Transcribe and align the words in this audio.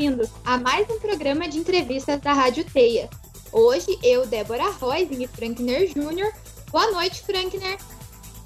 bem-vindos 0.00 0.30
a 0.46 0.56
mais 0.56 0.88
um 0.88 0.98
programa 0.98 1.46
de 1.46 1.58
entrevistas 1.58 2.18
da 2.22 2.32
Rádio 2.32 2.64
Teia. 2.64 3.10
Hoje, 3.52 3.98
eu, 4.02 4.26
Débora 4.26 4.70
Royce 4.70 5.22
e 5.22 5.26
Frankner 5.26 5.86
Júnior. 5.92 6.32
Boa 6.72 6.90
noite, 6.90 7.20
Frankner. 7.20 7.76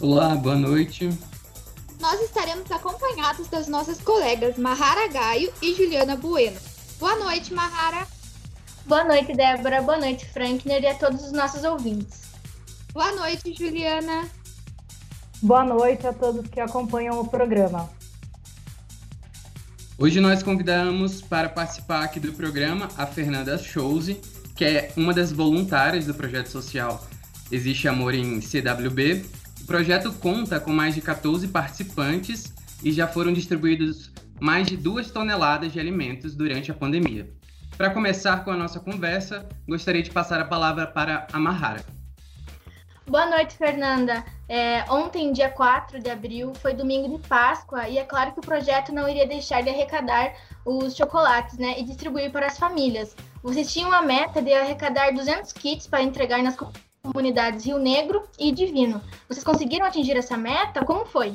Olá, 0.02 0.34
boa 0.34 0.56
noite. 0.56 1.16
Nós 2.00 2.20
estaremos 2.22 2.68
acompanhados 2.72 3.46
das 3.46 3.68
nossas 3.68 4.00
colegas 4.00 4.58
Mahara 4.58 5.06
Gaio 5.06 5.52
e 5.62 5.72
Juliana 5.76 6.16
Bueno. 6.16 6.58
Boa 6.98 7.14
noite, 7.14 7.54
Mahara. 7.54 8.04
Boa 8.84 9.04
noite, 9.04 9.32
Débora. 9.32 9.80
Boa 9.80 9.98
noite, 9.98 10.26
Frankner 10.26 10.82
e 10.82 10.88
a 10.88 10.94
todos 10.96 11.22
os 11.22 11.30
nossos 11.30 11.62
ouvintes. 11.62 12.22
Boa 12.92 13.12
noite, 13.12 13.54
Juliana. 13.54 14.28
Boa 15.40 15.62
noite 15.62 16.04
a 16.04 16.12
todos 16.12 16.48
que 16.48 16.58
acompanham 16.58 17.20
o 17.20 17.28
programa. 17.28 17.88
Hoje 19.96 20.20
nós 20.20 20.42
convidamos 20.42 21.22
para 21.22 21.48
participar 21.48 22.02
aqui 22.02 22.18
do 22.18 22.32
programa 22.32 22.88
a 22.98 23.06
Fernanda 23.06 23.56
Chose, 23.56 24.20
que 24.56 24.64
é 24.64 24.92
uma 24.96 25.14
das 25.14 25.30
voluntárias 25.30 26.04
do 26.06 26.12
projeto 26.12 26.48
social 26.48 27.06
Existe 27.50 27.86
Amor 27.86 28.12
em 28.12 28.40
CWB. 28.40 29.24
O 29.60 29.66
projeto 29.66 30.12
conta 30.14 30.58
com 30.58 30.72
mais 30.72 30.96
de 30.96 31.00
14 31.00 31.46
participantes 31.46 32.52
e 32.82 32.90
já 32.90 33.06
foram 33.06 33.32
distribuídos 33.32 34.10
mais 34.40 34.66
de 34.66 34.76
duas 34.76 35.12
toneladas 35.12 35.72
de 35.72 35.78
alimentos 35.78 36.34
durante 36.34 36.72
a 36.72 36.74
pandemia. 36.74 37.30
Para 37.76 37.90
começar 37.90 38.44
com 38.44 38.50
a 38.50 38.56
nossa 38.56 38.80
conversa, 38.80 39.48
gostaria 39.66 40.02
de 40.02 40.10
passar 40.10 40.40
a 40.40 40.44
palavra 40.44 40.88
para 40.88 41.28
a 41.32 41.38
Mahara. 41.38 41.84
Boa 43.06 43.26
noite, 43.30 43.56
Fernanda. 43.56 44.24
É, 44.46 44.84
ontem, 44.90 45.32
dia 45.32 45.48
4 45.48 45.98
de 46.00 46.10
abril, 46.10 46.52
foi 46.56 46.74
domingo 46.74 47.16
de 47.16 47.26
Páscoa 47.26 47.88
e 47.88 47.96
é 47.96 48.04
claro 48.04 48.32
que 48.32 48.40
o 48.40 48.42
projeto 48.42 48.92
não 48.92 49.08
iria 49.08 49.26
deixar 49.26 49.62
de 49.62 49.70
arrecadar 49.70 50.34
os 50.66 50.94
chocolates 50.94 51.56
né, 51.56 51.78
e 51.78 51.84
distribuir 51.84 52.30
para 52.30 52.46
as 52.46 52.58
famílias. 52.58 53.16
Vocês 53.42 53.72
tinham 53.72 53.92
a 53.92 54.02
meta 54.02 54.42
de 54.42 54.52
arrecadar 54.52 55.12
200 55.12 55.52
kits 55.52 55.86
para 55.86 56.02
entregar 56.02 56.42
nas 56.42 56.56
comunidades 57.02 57.64
Rio 57.64 57.78
Negro 57.78 58.22
e 58.38 58.52
Divino. 58.52 59.00
Vocês 59.28 59.44
conseguiram 59.44 59.86
atingir 59.86 60.16
essa 60.16 60.36
meta? 60.36 60.84
Como 60.84 61.06
foi? 61.06 61.34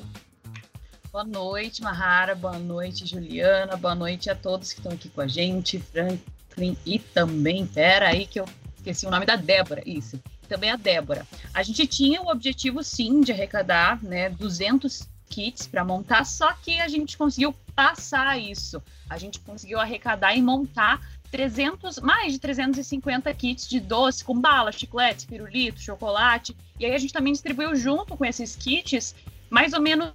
Boa 1.11 1.23
noite, 1.23 1.81
Mahara. 1.81 2.35
Boa 2.35 2.59
noite, 2.59 3.07
Juliana. 3.07 3.75
Boa 3.75 3.95
noite 3.95 4.30
a 4.30 4.35
todos 4.35 4.71
que 4.71 4.80
estão 4.80 4.91
aqui 4.91 5.09
com 5.09 5.21
a 5.21 5.27
gente, 5.27 5.80
Franklin 5.80 6.77
e 6.85 6.99
também, 6.99 7.65
pera 7.65 8.09
aí 8.09 8.27
que 8.27 8.39
eu 8.39 8.45
esqueci 8.77 9.07
o 9.07 9.11
nome 9.11 9.25
da 9.25 9.35
Débora, 9.35 9.81
isso 9.83 10.21
também 10.50 10.72
a 10.72 10.75
Débora. 10.75 11.25
A 11.53 11.64
gente 11.64 11.88
tinha 11.88 12.22
o 12.22 12.30
objetivo, 12.30 12.83
sim, 12.83 13.22
de 13.22 13.31
arrecadar 13.31 14.03
né, 14.03 14.30
200 14.30 15.08
kits 15.30 15.67
para 15.67 15.86
montar, 15.86 16.25
só 16.25 16.52
que 16.53 16.81
a 16.81 16.88
gente 16.88 17.16
conseguiu 17.17 17.53
passar 17.75 18.38
isso. 18.38 18.81
A 19.09 19.17
gente 19.17 19.39
conseguiu 19.39 19.80
arrecadar 19.80 20.36
e 20.36 20.42
montar 20.42 21.00
300, 21.31 22.00
mais 22.00 22.33
de 22.33 22.39
350 22.39 23.31
kits 23.36 23.67
de 23.67 23.80
doce 23.80 24.23
com 24.23 24.39
bala, 24.39 24.72
chicletes, 24.72 25.25
pirulito, 25.25 25.80
chocolate. 25.80 26.55
E 26.80 26.86
aí 26.86 26.94
a 26.94 26.97
gente 26.97 27.14
também 27.14 27.31
distribuiu 27.31 27.75
junto 27.75 28.17
com 28.17 28.25
esses 28.25 28.55
kits 28.55 29.16
mais 29.50 29.73
ou 29.73 29.81
menos 29.81 30.11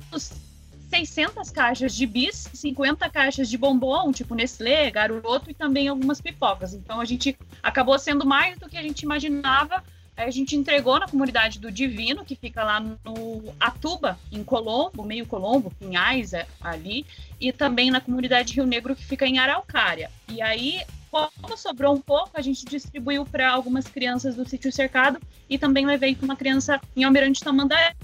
600 0.90 1.50
caixas 1.50 1.94
de 1.94 2.06
bis, 2.06 2.48
50 2.52 3.08
caixas 3.10 3.48
de 3.48 3.58
bombom, 3.58 4.12
tipo 4.12 4.34
Nestlé, 4.34 4.90
Garoto 4.90 5.50
e 5.50 5.54
também 5.54 5.88
algumas 5.88 6.20
pipocas. 6.20 6.72
Então 6.72 7.00
a 7.00 7.04
gente 7.04 7.36
acabou 7.62 7.98
sendo 7.98 8.24
mais 8.24 8.58
do 8.58 8.68
que 8.68 8.76
a 8.76 8.82
gente 8.82 9.02
imaginava 9.02 9.82
a 10.16 10.30
gente 10.30 10.56
entregou 10.56 10.98
na 10.98 11.08
comunidade 11.08 11.58
do 11.58 11.70
Divino, 11.70 12.24
que 12.24 12.36
fica 12.36 12.62
lá 12.62 12.80
no 12.80 13.54
Atuba, 13.58 14.18
em 14.30 14.44
Colombo, 14.44 15.04
meio 15.04 15.26
Colombo, 15.26 15.72
Pinhais 15.72 16.32
ali, 16.60 17.04
e 17.40 17.52
também 17.52 17.90
na 17.90 18.00
comunidade 18.00 18.54
Rio 18.54 18.66
Negro, 18.66 18.94
que 18.94 19.04
fica 19.04 19.26
em 19.26 19.38
Araucária. 19.38 20.10
E 20.28 20.40
aí, 20.40 20.82
como 21.10 21.56
sobrou 21.56 21.94
um 21.94 22.00
pouco, 22.00 22.30
a 22.34 22.40
gente 22.40 22.64
distribuiu 22.64 23.24
para 23.26 23.50
algumas 23.50 23.86
crianças 23.86 24.36
do 24.36 24.48
sítio 24.48 24.72
cercado 24.72 25.20
e 25.48 25.58
também 25.58 25.86
levei 25.86 26.14
para 26.14 26.24
uma 26.24 26.36
criança 26.36 26.80
em 26.96 27.04
Almirante 27.04 27.42
Tamandaré. 27.42 27.94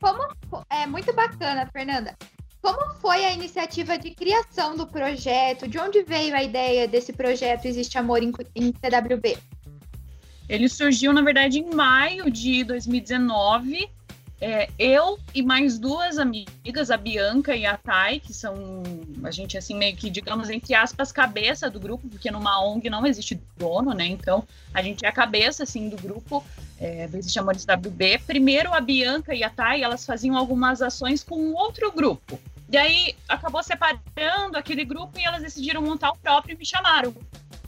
Como 0.00 0.22
é 0.70 0.86
muito 0.86 1.12
bacana, 1.14 1.68
Fernanda. 1.72 2.16
Como 2.62 2.94
foi 2.96 3.24
a 3.24 3.32
iniciativa 3.32 3.96
de 3.96 4.10
criação 4.10 4.76
do 4.76 4.86
projeto? 4.86 5.66
De 5.66 5.78
onde 5.78 6.02
veio 6.02 6.34
a 6.34 6.42
ideia 6.42 6.86
desse 6.86 7.12
projeto 7.12 7.64
Existe 7.64 7.96
Amor 7.96 8.22
em, 8.22 8.32
em 8.54 8.72
CWB? 8.72 9.38
Ele 10.48 10.68
surgiu, 10.68 11.12
na 11.12 11.22
verdade, 11.22 11.58
em 11.58 11.74
maio 11.74 12.30
de 12.30 12.64
2019. 12.64 13.88
É, 14.42 14.70
eu 14.78 15.18
e 15.34 15.42
mais 15.42 15.78
duas 15.78 16.18
amigas, 16.18 16.90
a 16.90 16.96
Bianca 16.96 17.54
e 17.54 17.66
a 17.66 17.76
Thay, 17.76 18.20
que 18.20 18.32
são 18.32 18.82
a 19.22 19.30
gente 19.30 19.58
assim 19.58 19.76
meio 19.76 19.94
que 19.94 20.08
digamos 20.08 20.48
entre 20.48 20.74
aspas 20.74 21.12
cabeça 21.12 21.68
do 21.68 21.78
grupo, 21.78 22.08
porque 22.08 22.30
numa 22.30 22.58
ONG 22.64 22.88
não 22.88 23.06
existe 23.06 23.38
dono, 23.58 23.92
né? 23.92 24.06
Então 24.06 24.42
a 24.72 24.80
gente 24.82 25.04
é 25.04 25.08
a 25.08 25.12
cabeça 25.12 25.62
assim 25.62 25.90
do 25.90 25.96
grupo 25.98 26.42
é, 26.80 27.06
do 27.06 27.18
Existe 27.18 27.38
Amor 27.38 27.54
WB. 27.54 28.20
Primeiro 28.26 28.72
a 28.72 28.80
Bianca 28.80 29.34
e 29.34 29.44
a 29.44 29.50
Thay, 29.50 29.82
elas 29.82 30.06
faziam 30.06 30.34
algumas 30.36 30.80
ações 30.80 31.22
com 31.22 31.52
outro 31.52 31.92
grupo. 31.92 32.40
E 32.70 32.76
aí 32.76 33.16
acabou 33.28 33.62
separando 33.64 34.56
aquele 34.56 34.84
grupo 34.84 35.18
e 35.18 35.24
elas 35.24 35.42
decidiram 35.42 35.82
montar 35.82 36.10
o 36.10 36.18
próprio 36.18 36.54
e 36.54 36.56
me 36.56 36.64
chamaram. 36.64 37.12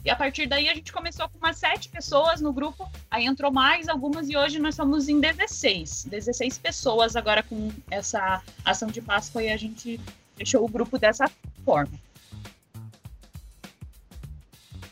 E 0.05 0.09
a 0.09 0.15
partir 0.15 0.47
daí 0.47 0.69
a 0.69 0.75
gente 0.75 0.93
começou 0.93 1.27
com 1.29 1.37
umas 1.37 1.57
sete 1.57 1.89
pessoas 1.89 2.39
no 2.39 2.53
grupo, 2.53 2.89
aí 3.11 3.25
entrou 3.25 3.51
mais 3.51 3.87
algumas 3.87 4.29
e 4.29 4.37
hoje 4.37 4.59
nós 4.59 4.75
somos 4.75 5.09
em 5.09 5.19
16. 5.19 6.05
16 6.05 6.57
pessoas 6.57 7.15
agora 7.15 7.43
com 7.43 7.69
essa 7.91 8.41
ação 8.63 8.89
de 8.89 9.01
Páscoa 9.01 9.43
e 9.43 9.51
a 9.51 9.57
gente 9.57 9.99
deixou 10.37 10.63
o 10.63 10.69
grupo 10.69 10.97
dessa 10.97 11.29
forma. 11.65 11.93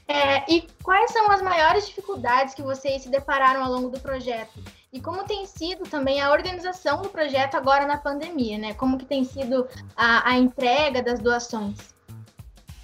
É, 0.07 0.43
e 0.51 0.67
quais 0.83 1.11
são 1.11 1.31
as 1.31 1.41
maiores 1.41 1.87
dificuldades 1.87 2.53
que 2.53 2.61
vocês 2.61 3.01
se 3.01 3.09
depararam 3.09 3.63
ao 3.63 3.71
longo 3.71 3.89
do 3.89 3.99
projeto? 3.99 4.61
E 4.93 4.99
como 4.99 5.23
tem 5.23 5.45
sido 5.45 5.83
também 5.83 6.19
a 6.19 6.31
organização 6.31 7.01
do 7.01 7.07
projeto 7.07 7.55
agora 7.55 7.87
na 7.87 7.97
pandemia, 7.97 8.57
né? 8.57 8.73
Como 8.73 8.97
que 8.97 9.05
tem 9.05 9.23
sido 9.23 9.65
a, 9.95 10.31
a 10.31 10.37
entrega 10.37 11.01
das 11.01 11.19
doações? 11.19 11.95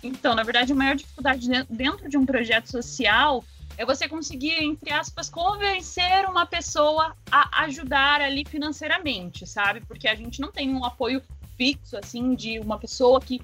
Então, 0.02 0.34
na 0.34 0.44
verdade, 0.44 0.72
a 0.72 0.76
maior 0.76 0.96
dificuldade 0.96 1.50
dentro 1.70 2.08
de 2.08 2.18
um 2.18 2.26
projeto 2.26 2.72
social 2.72 3.44
é 3.78 3.86
você 3.86 4.08
conseguir, 4.08 4.64
entre 4.64 4.90
aspas, 4.90 5.30
convencer 5.30 6.26
uma 6.30 6.46
pessoa 6.46 7.14
a 7.30 7.64
ajudar 7.64 8.22
ali 8.22 8.46
financeiramente, 8.48 9.46
sabe? 9.46 9.82
Porque 9.82 10.08
a 10.08 10.16
gente 10.16 10.40
não 10.40 10.50
tem 10.50 10.74
um 10.74 10.86
apoio 10.86 11.22
fixo, 11.58 11.98
assim, 11.98 12.36
de 12.36 12.58
uma 12.58 12.80
pessoa 12.80 13.20
que 13.20 13.42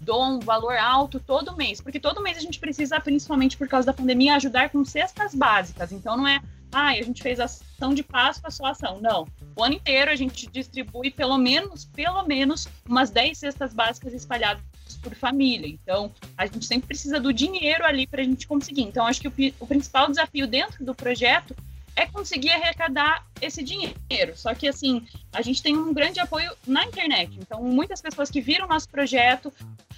doa 0.00 0.28
um 0.28 0.38
valor 0.38 0.78
alto 0.78 1.20
todo 1.20 1.54
mês. 1.56 1.78
Porque 1.78 2.00
todo 2.00 2.22
mês 2.22 2.38
a 2.38 2.40
gente 2.40 2.58
precisa, 2.58 2.98
principalmente 3.00 3.58
por 3.58 3.68
causa 3.68 3.88
da 3.88 3.92
pandemia, 3.92 4.36
ajudar 4.36 4.70
com 4.70 4.82
cestas 4.82 5.34
básicas. 5.34 5.92
Então, 5.92 6.16
não 6.16 6.26
é 6.26 6.40
ah, 6.72 6.88
a 6.88 7.02
gente 7.02 7.22
fez 7.22 7.40
ação 7.40 7.94
de 7.94 8.02
Páscoa, 8.02 8.50
só 8.50 8.66
ação. 8.66 9.00
Não. 9.00 9.26
O 9.56 9.64
ano 9.64 9.74
inteiro 9.74 10.10
a 10.10 10.16
gente 10.16 10.46
distribui 10.48 11.10
pelo 11.10 11.38
menos, 11.38 11.84
pelo 11.86 12.22
menos, 12.24 12.68
umas 12.86 13.10
10 13.10 13.38
cestas 13.38 13.72
básicas 13.72 14.12
espalhadas 14.12 14.62
por 15.02 15.14
família. 15.14 15.68
Então, 15.68 16.12
a 16.36 16.46
gente 16.46 16.66
sempre 16.66 16.88
precisa 16.88 17.18
do 17.18 17.32
dinheiro 17.32 17.84
ali 17.84 18.06
para 18.06 18.20
a 18.20 18.24
gente 18.24 18.46
conseguir. 18.46 18.82
Então, 18.82 19.06
acho 19.06 19.20
que 19.20 19.28
o, 19.28 19.54
o 19.60 19.66
principal 19.66 20.08
desafio 20.08 20.46
dentro 20.46 20.84
do 20.84 20.94
projeto 20.94 21.54
é 21.96 22.06
conseguir 22.06 22.52
arrecadar 22.52 23.26
esse 23.40 23.62
dinheiro. 23.62 24.36
Só 24.36 24.54
que, 24.54 24.68
assim, 24.68 25.04
a 25.32 25.42
gente 25.42 25.62
tem 25.62 25.76
um 25.76 25.92
grande 25.92 26.20
apoio 26.20 26.52
na 26.66 26.84
internet. 26.84 27.36
Então, 27.40 27.62
muitas 27.62 28.00
pessoas 28.00 28.30
que 28.30 28.40
viram 28.40 28.68
nosso 28.68 28.88
projeto 28.88 29.52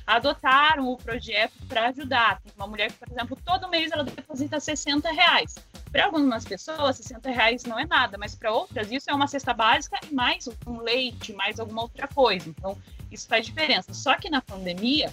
adotaram 0.07 0.89
o 0.89 0.97
projeto 0.97 1.53
para 1.69 1.89
ajudar. 1.89 2.41
Tem 2.41 2.53
uma 2.57 2.67
mulher 2.67 2.91
que, 2.91 2.99
por 2.99 3.09
exemplo, 3.11 3.39
todo 3.45 3.69
mês 3.69 3.93
ela 3.93 4.03
deposita 4.03 4.59
60 4.59 5.13
reais. 5.13 5.55
Para 5.93 6.05
algumas 6.05 6.45
pessoas, 6.45 6.97
60 6.97 7.31
reais 7.31 7.65
não 7.65 7.79
é 7.79 7.85
nada, 7.85 8.17
mas 8.17 8.35
para 8.35 8.53
outras, 8.53 8.91
isso 8.93 9.11
é 9.11 9.15
uma 9.15 9.27
cesta 9.27 9.53
básica 9.53 9.99
e 10.09 10.15
mais 10.15 10.49
um 10.67 10.81
leite, 10.81 11.33
mais 11.33 11.59
alguma 11.59 11.83
outra 11.83 12.07
coisa. 12.07 12.49
Então, 12.49 12.79
isso 13.11 13.27
faz 13.27 13.45
diferença. 13.45 13.93
Só 13.93 14.15
que 14.15 14.31
na 14.31 14.41
pandemia, 14.41 15.13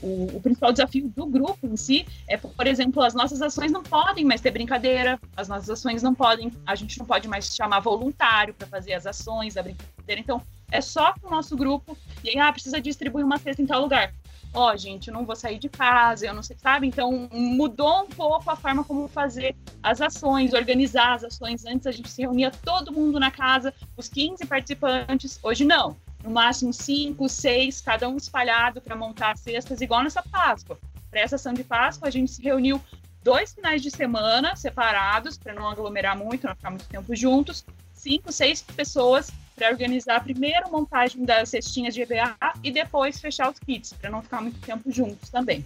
o, 0.00 0.36
o, 0.36 0.40
principal 0.40 0.72
desafio 0.72 1.08
do 1.08 1.26
grupo 1.26 1.66
em 1.66 1.76
si 1.76 2.06
é, 2.28 2.36
por 2.36 2.66
exemplo, 2.66 3.02
as 3.02 3.14
nossas 3.14 3.42
ações 3.42 3.72
não 3.72 3.82
podem 3.82 4.24
mais 4.24 4.40
ter 4.40 4.52
brincadeira, 4.52 5.18
as 5.36 5.48
nossas 5.48 5.70
ações 5.70 6.02
não 6.02 6.14
podem, 6.14 6.52
a 6.66 6.74
gente 6.76 6.98
não 6.98 7.06
pode 7.06 7.26
mais 7.26 7.54
chamar 7.54 7.80
voluntário 7.80 8.54
para 8.54 8.66
fazer 8.66 8.94
as 8.94 9.06
ações 9.06 9.54
da 9.54 9.62
brincadeira. 9.62 10.20
Então, 10.20 10.40
é 10.70 10.80
só 10.80 11.12
com 11.14 11.26
o 11.26 11.30
nosso 11.30 11.56
grupo. 11.56 11.98
E 12.22 12.30
aí, 12.30 12.38
ah, 12.38 12.52
precisa 12.52 12.80
distribuir 12.80 13.24
uma 13.24 13.38
cesta 13.38 13.60
em 13.60 13.66
tal 13.66 13.82
lugar 13.82 14.14
ó, 14.54 14.72
oh, 14.72 14.76
gente, 14.76 15.08
eu 15.08 15.14
não 15.14 15.24
vou 15.24 15.34
sair 15.34 15.58
de 15.58 15.68
casa, 15.68 16.26
eu 16.26 16.34
não 16.34 16.42
sei, 16.42 16.56
sabe? 16.58 16.86
Então 16.86 17.28
mudou 17.32 18.02
um 18.02 18.08
pouco 18.08 18.50
a 18.50 18.56
forma 18.56 18.84
como 18.84 19.08
fazer 19.08 19.56
as 19.82 20.00
ações, 20.00 20.52
organizar 20.52 21.14
as 21.14 21.24
ações. 21.24 21.64
Antes 21.64 21.86
a 21.86 21.92
gente 21.92 22.10
se 22.10 22.22
reunia 22.22 22.50
todo 22.50 22.92
mundo 22.92 23.18
na 23.18 23.30
casa, 23.30 23.72
os 23.96 24.08
15 24.08 24.46
participantes, 24.46 25.38
hoje 25.42 25.64
não. 25.64 25.96
No 26.22 26.30
máximo 26.30 26.72
cinco, 26.72 27.28
seis, 27.28 27.80
cada 27.80 28.08
um 28.08 28.16
espalhado 28.16 28.80
para 28.80 28.94
montar 28.94 29.36
cestas, 29.36 29.80
igual 29.80 30.04
nessa 30.04 30.22
Páscoa. 30.22 30.78
Para 31.10 31.20
essa 31.20 31.36
ação 31.36 31.52
de 31.52 31.64
Páscoa, 31.64 32.08
a 32.08 32.10
gente 32.10 32.30
se 32.30 32.42
reuniu 32.42 32.80
dois 33.22 33.52
finais 33.52 33.82
de 33.82 33.90
semana 33.90 34.54
separados, 34.54 35.36
para 35.36 35.52
não 35.52 35.68
aglomerar 35.68 36.16
muito, 36.16 36.46
não 36.46 36.54
ficar 36.54 36.70
muito 36.70 36.86
tempo 36.86 37.14
juntos, 37.16 37.64
cinco, 37.92 38.30
seis 38.30 38.62
pessoas 38.62 39.32
para 39.54 39.70
organizar 39.70 40.16
a 40.16 40.20
primeira 40.20 40.68
montagem 40.68 41.24
das 41.24 41.50
cestinhas 41.50 41.94
de 41.94 42.02
EBA 42.02 42.36
e 42.62 42.70
depois 42.70 43.20
fechar 43.20 43.50
os 43.50 43.58
kits, 43.58 43.92
para 43.92 44.10
não 44.10 44.22
ficar 44.22 44.40
muito 44.40 44.60
tempo 44.60 44.90
juntos 44.90 45.30
também. 45.30 45.64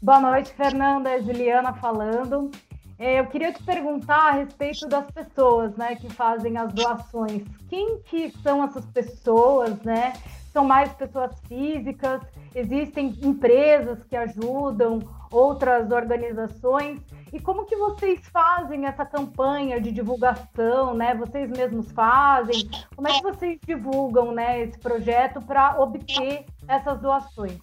Boa 0.00 0.20
noite, 0.20 0.52
Fernanda. 0.54 1.20
Juliana 1.20 1.72
falando. 1.74 2.50
É, 2.98 3.20
eu 3.20 3.26
queria 3.26 3.52
te 3.52 3.62
perguntar 3.62 4.28
a 4.28 4.30
respeito 4.32 4.88
das 4.88 5.08
pessoas, 5.10 5.76
né, 5.76 5.94
que 5.94 6.08
fazem 6.08 6.56
as 6.56 6.72
doações. 6.72 7.42
Quem 7.68 8.00
que 8.02 8.32
são 8.42 8.64
essas 8.64 8.84
pessoas, 8.86 9.80
né? 9.82 10.14
São 10.52 10.64
mais 10.64 10.92
pessoas 10.92 11.32
físicas? 11.46 12.20
Existem 12.54 13.16
empresas 13.22 14.02
que 14.04 14.16
ajudam, 14.16 15.00
outras 15.30 15.90
organizações? 15.90 17.00
E 17.32 17.38
como 17.38 17.66
que 17.66 17.76
vocês 17.76 18.20
fazem 18.28 18.86
essa 18.86 19.04
campanha 19.04 19.80
de 19.80 19.92
divulgação, 19.92 20.94
né? 20.94 21.14
Vocês 21.14 21.50
mesmos 21.50 21.90
fazem? 21.92 22.68
Como 22.94 23.08
é 23.08 23.12
que 23.12 23.22
vocês 23.22 23.58
divulgam, 23.66 24.32
né, 24.32 24.62
esse 24.62 24.78
projeto 24.78 25.40
para 25.42 25.80
obter 25.80 26.46
essas 26.66 27.00
doações? 27.00 27.58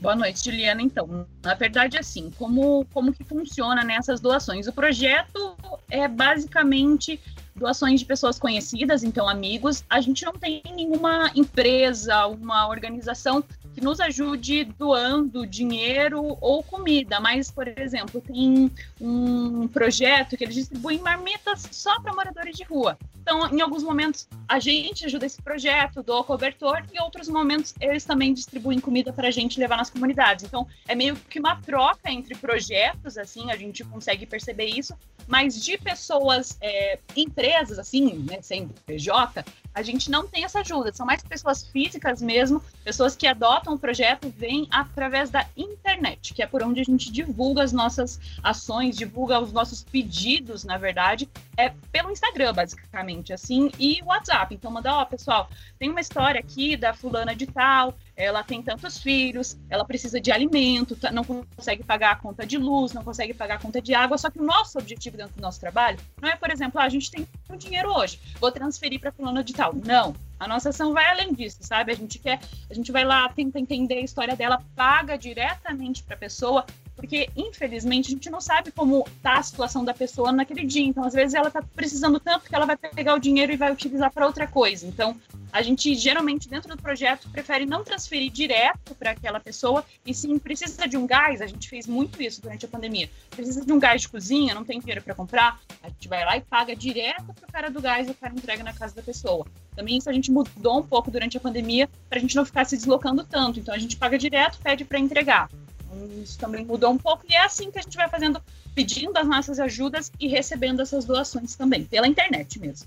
Boa 0.00 0.14
noite, 0.14 0.44
Juliana. 0.44 0.80
Então, 0.80 1.26
na 1.42 1.54
verdade, 1.54 1.98
assim, 1.98 2.30
como, 2.38 2.86
como 2.92 3.12
que 3.12 3.24
funciona 3.24 3.82
nessas 3.82 4.20
doações? 4.20 4.68
O 4.68 4.72
projeto 4.72 5.56
é 5.90 6.06
basicamente 6.06 7.20
doações 7.56 7.98
de 7.98 8.06
pessoas 8.06 8.38
conhecidas, 8.38 9.02
então 9.02 9.28
amigos. 9.28 9.84
A 9.90 10.00
gente 10.00 10.24
não 10.24 10.32
tem 10.32 10.62
nenhuma 10.64 11.32
empresa, 11.34 12.26
uma 12.26 12.68
organização 12.68 13.42
que 13.78 13.84
nos 13.84 14.00
ajude 14.00 14.64
doando 14.64 15.46
dinheiro 15.46 16.36
ou 16.40 16.64
comida, 16.64 17.20
mas, 17.20 17.48
por 17.48 17.68
exemplo, 17.68 18.20
tem 18.20 18.68
um 19.00 19.68
projeto 19.68 20.36
que 20.36 20.42
eles 20.42 20.56
distribuem 20.56 20.98
marmitas 20.98 21.68
só 21.70 22.00
para 22.00 22.12
moradores 22.12 22.56
de 22.56 22.64
rua. 22.64 22.98
Então, 23.22 23.46
em 23.54 23.60
alguns 23.60 23.84
momentos, 23.84 24.26
a 24.48 24.58
gente 24.58 25.04
ajuda 25.04 25.26
esse 25.26 25.40
projeto, 25.40 26.02
doa 26.02 26.24
cobertor, 26.24 26.82
e 26.92 26.96
em 26.96 27.00
outros 27.00 27.28
momentos, 27.28 27.72
eles 27.80 28.04
também 28.04 28.34
distribuem 28.34 28.80
comida 28.80 29.12
para 29.12 29.28
a 29.28 29.30
gente 29.30 29.60
levar 29.60 29.76
nas 29.76 29.90
comunidades. 29.90 30.44
Então, 30.44 30.66
é 30.88 30.96
meio 30.96 31.14
que 31.14 31.38
uma 31.38 31.54
troca 31.54 32.10
entre 32.10 32.34
projetos, 32.34 33.16
assim, 33.16 33.52
a 33.52 33.56
gente 33.56 33.84
consegue 33.84 34.26
perceber 34.26 34.66
isso, 34.66 34.92
mas 35.28 35.62
de 35.62 35.78
pessoas, 35.78 36.58
é, 36.60 36.98
empresas, 37.14 37.78
assim, 37.78 38.24
né, 38.28 38.40
sem 38.42 38.66
PJ, 38.86 39.44
a 39.74 39.82
gente 39.82 40.10
não 40.10 40.26
tem 40.26 40.44
essa 40.44 40.60
ajuda. 40.60 40.92
São 40.92 41.06
mais 41.06 41.22
pessoas 41.22 41.62
físicas 41.62 42.20
mesmo, 42.20 42.62
pessoas 42.84 43.14
que 43.14 43.26
adotam 43.26 43.74
o 43.74 43.78
projeto, 43.78 44.32
vêm 44.36 44.66
através 44.70 45.30
da 45.30 45.46
internet, 45.56 46.34
que 46.34 46.42
é 46.42 46.46
por 46.46 46.62
onde 46.62 46.80
a 46.80 46.84
gente 46.84 47.12
divulga 47.12 47.62
as 47.62 47.72
nossas 47.72 48.18
ações, 48.42 48.96
divulga 48.96 49.38
os 49.40 49.52
nossos 49.52 49.82
pedidos, 49.82 50.64
na 50.64 50.76
verdade, 50.76 51.28
é 51.56 51.72
pelo 51.92 52.10
Instagram, 52.10 52.52
basicamente, 52.52 53.32
assim, 53.32 53.70
e 53.78 54.02
WhatsApp. 54.04 54.54
Então, 54.54 54.70
manda, 54.70 54.92
ó, 54.94 55.04
pessoal, 55.04 55.48
tem 55.78 55.90
uma 55.90 56.00
história 56.00 56.40
aqui 56.40 56.76
da 56.76 56.92
fulana 56.92 57.34
de 57.34 57.46
tal, 57.46 57.94
ela 58.18 58.42
tem 58.42 58.60
tantos 58.60 58.98
filhos, 58.98 59.56
ela 59.70 59.84
precisa 59.84 60.20
de 60.20 60.32
alimento, 60.32 60.96
tá, 60.96 61.12
não 61.12 61.22
consegue 61.22 61.84
pagar 61.84 62.10
a 62.10 62.16
conta 62.16 62.44
de 62.44 62.58
luz, 62.58 62.92
não 62.92 63.04
consegue 63.04 63.32
pagar 63.32 63.54
a 63.54 63.58
conta 63.60 63.80
de 63.80 63.94
água. 63.94 64.18
Só 64.18 64.28
que 64.28 64.40
o 64.40 64.44
nosso 64.44 64.76
objetivo 64.76 65.16
dentro 65.16 65.36
do 65.36 65.40
nosso 65.40 65.60
trabalho 65.60 66.00
não 66.20 66.28
é, 66.28 66.34
por 66.34 66.50
exemplo, 66.50 66.80
ah, 66.80 66.84
a 66.84 66.88
gente 66.88 67.12
tem 67.12 67.28
um 67.48 67.56
dinheiro 67.56 67.88
hoje, 67.94 68.20
vou 68.40 68.50
transferir 68.50 68.98
para 69.00 69.12
fulano 69.12 69.44
de 69.44 69.52
tal. 69.52 69.72
Não. 69.72 70.16
A 70.40 70.48
nossa 70.48 70.70
ação 70.70 70.92
vai 70.92 71.06
além 71.06 71.32
disso, 71.32 71.58
sabe? 71.60 71.92
A 71.92 71.96
gente 71.96 72.18
quer, 72.18 72.40
a 72.68 72.74
gente 72.74 72.90
vai 72.90 73.04
lá, 73.04 73.28
tenta 73.28 73.58
entender 73.58 73.98
a 73.98 74.02
história 74.02 74.36
dela, 74.36 74.62
paga 74.74 75.16
diretamente 75.16 76.02
para 76.02 76.14
a 76.14 76.18
pessoa, 76.18 76.64
porque 76.94 77.28
infelizmente 77.36 78.08
a 78.08 78.10
gente 78.10 78.30
não 78.30 78.40
sabe 78.40 78.72
como 78.72 79.04
tá 79.22 79.38
a 79.38 79.42
situação 79.42 79.84
da 79.84 79.94
pessoa 79.94 80.32
naquele 80.32 80.64
dia. 80.64 80.84
Então, 80.84 81.04
às 81.04 81.12
vezes 81.12 81.34
ela 81.34 81.50
tá 81.50 81.62
precisando 81.62 82.18
tanto 82.18 82.48
que 82.48 82.54
ela 82.54 82.66
vai 82.66 82.76
pegar 82.76 83.14
o 83.14 83.20
dinheiro 83.20 83.52
e 83.52 83.56
vai 83.56 83.72
utilizar 83.72 84.12
para 84.12 84.26
outra 84.26 84.46
coisa. 84.46 84.86
Então, 84.86 85.16
a 85.52 85.62
gente 85.62 85.94
geralmente 85.94 86.48
dentro 86.48 86.74
do 86.74 86.80
projeto 86.80 87.28
prefere 87.30 87.64
não 87.64 87.82
transferir 87.82 88.30
direto 88.30 88.94
para 88.94 89.12
aquela 89.12 89.40
pessoa 89.40 89.84
e 90.04 90.14
sim 90.14 90.38
precisa 90.38 90.86
de 90.86 90.96
um 90.96 91.06
gás. 91.06 91.40
A 91.40 91.46
gente 91.46 91.68
fez 91.68 91.86
muito 91.86 92.22
isso 92.22 92.40
durante 92.40 92.64
a 92.64 92.68
pandemia. 92.68 93.10
Precisa 93.30 93.64
de 93.64 93.72
um 93.72 93.78
gás 93.78 94.02
de 94.02 94.08
cozinha, 94.08 94.54
não 94.54 94.64
tem 94.64 94.78
dinheiro 94.78 95.02
para 95.02 95.14
comprar, 95.14 95.60
a 95.82 95.88
gente 95.88 96.08
vai 96.08 96.24
lá 96.24 96.36
e 96.36 96.40
paga 96.40 96.74
direto 96.76 97.32
para 97.34 97.48
o 97.48 97.52
cara 97.52 97.70
do 97.70 97.80
gás 97.80 98.08
e 98.08 98.10
o 98.10 98.14
cara 98.14 98.34
entrega 98.34 98.62
na 98.62 98.72
casa 98.72 98.94
da 98.94 99.02
pessoa. 99.02 99.46
Também 99.74 99.96
isso 99.96 100.10
a 100.10 100.12
gente 100.12 100.30
mudou 100.30 100.78
um 100.78 100.82
pouco 100.82 101.10
durante 101.10 101.36
a 101.36 101.40
pandemia 101.40 101.88
para 102.08 102.18
a 102.18 102.20
gente 102.20 102.36
não 102.36 102.44
ficar 102.44 102.64
se 102.64 102.76
deslocando 102.76 103.24
tanto. 103.24 103.58
Então 103.60 103.74
a 103.74 103.78
gente 103.78 103.96
paga 103.96 104.18
direto, 104.18 104.58
pede 104.60 104.84
para 104.84 104.98
entregar. 104.98 105.48
Então, 105.88 106.22
isso 106.22 106.38
também 106.38 106.64
mudou 106.64 106.90
um 106.90 106.98
pouco 106.98 107.24
e 107.28 107.34
é 107.34 107.44
assim 107.44 107.70
que 107.70 107.78
a 107.78 107.82
gente 107.82 107.96
vai 107.96 108.08
fazendo, 108.08 108.42
pedindo 108.74 109.16
as 109.16 109.26
nossas 109.26 109.58
ajudas 109.58 110.12
e 110.20 110.28
recebendo 110.28 110.82
essas 110.82 111.04
doações 111.04 111.56
também, 111.56 111.84
pela 111.84 112.06
internet 112.06 112.58
mesmo. 112.60 112.86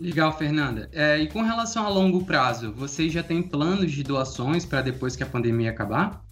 Legal, 0.00 0.36
Fernanda. 0.36 0.88
É, 0.92 1.18
e 1.18 1.26
com 1.26 1.42
relação 1.42 1.84
a 1.84 1.88
longo 1.88 2.24
prazo, 2.24 2.72
vocês 2.72 3.12
já 3.12 3.22
têm 3.22 3.42
planos 3.42 3.90
de 3.90 4.02
doações 4.02 4.64
para 4.64 4.80
depois 4.80 5.16
que 5.16 5.22
a 5.22 5.26
pandemia 5.26 5.70
acabar? 5.70 6.24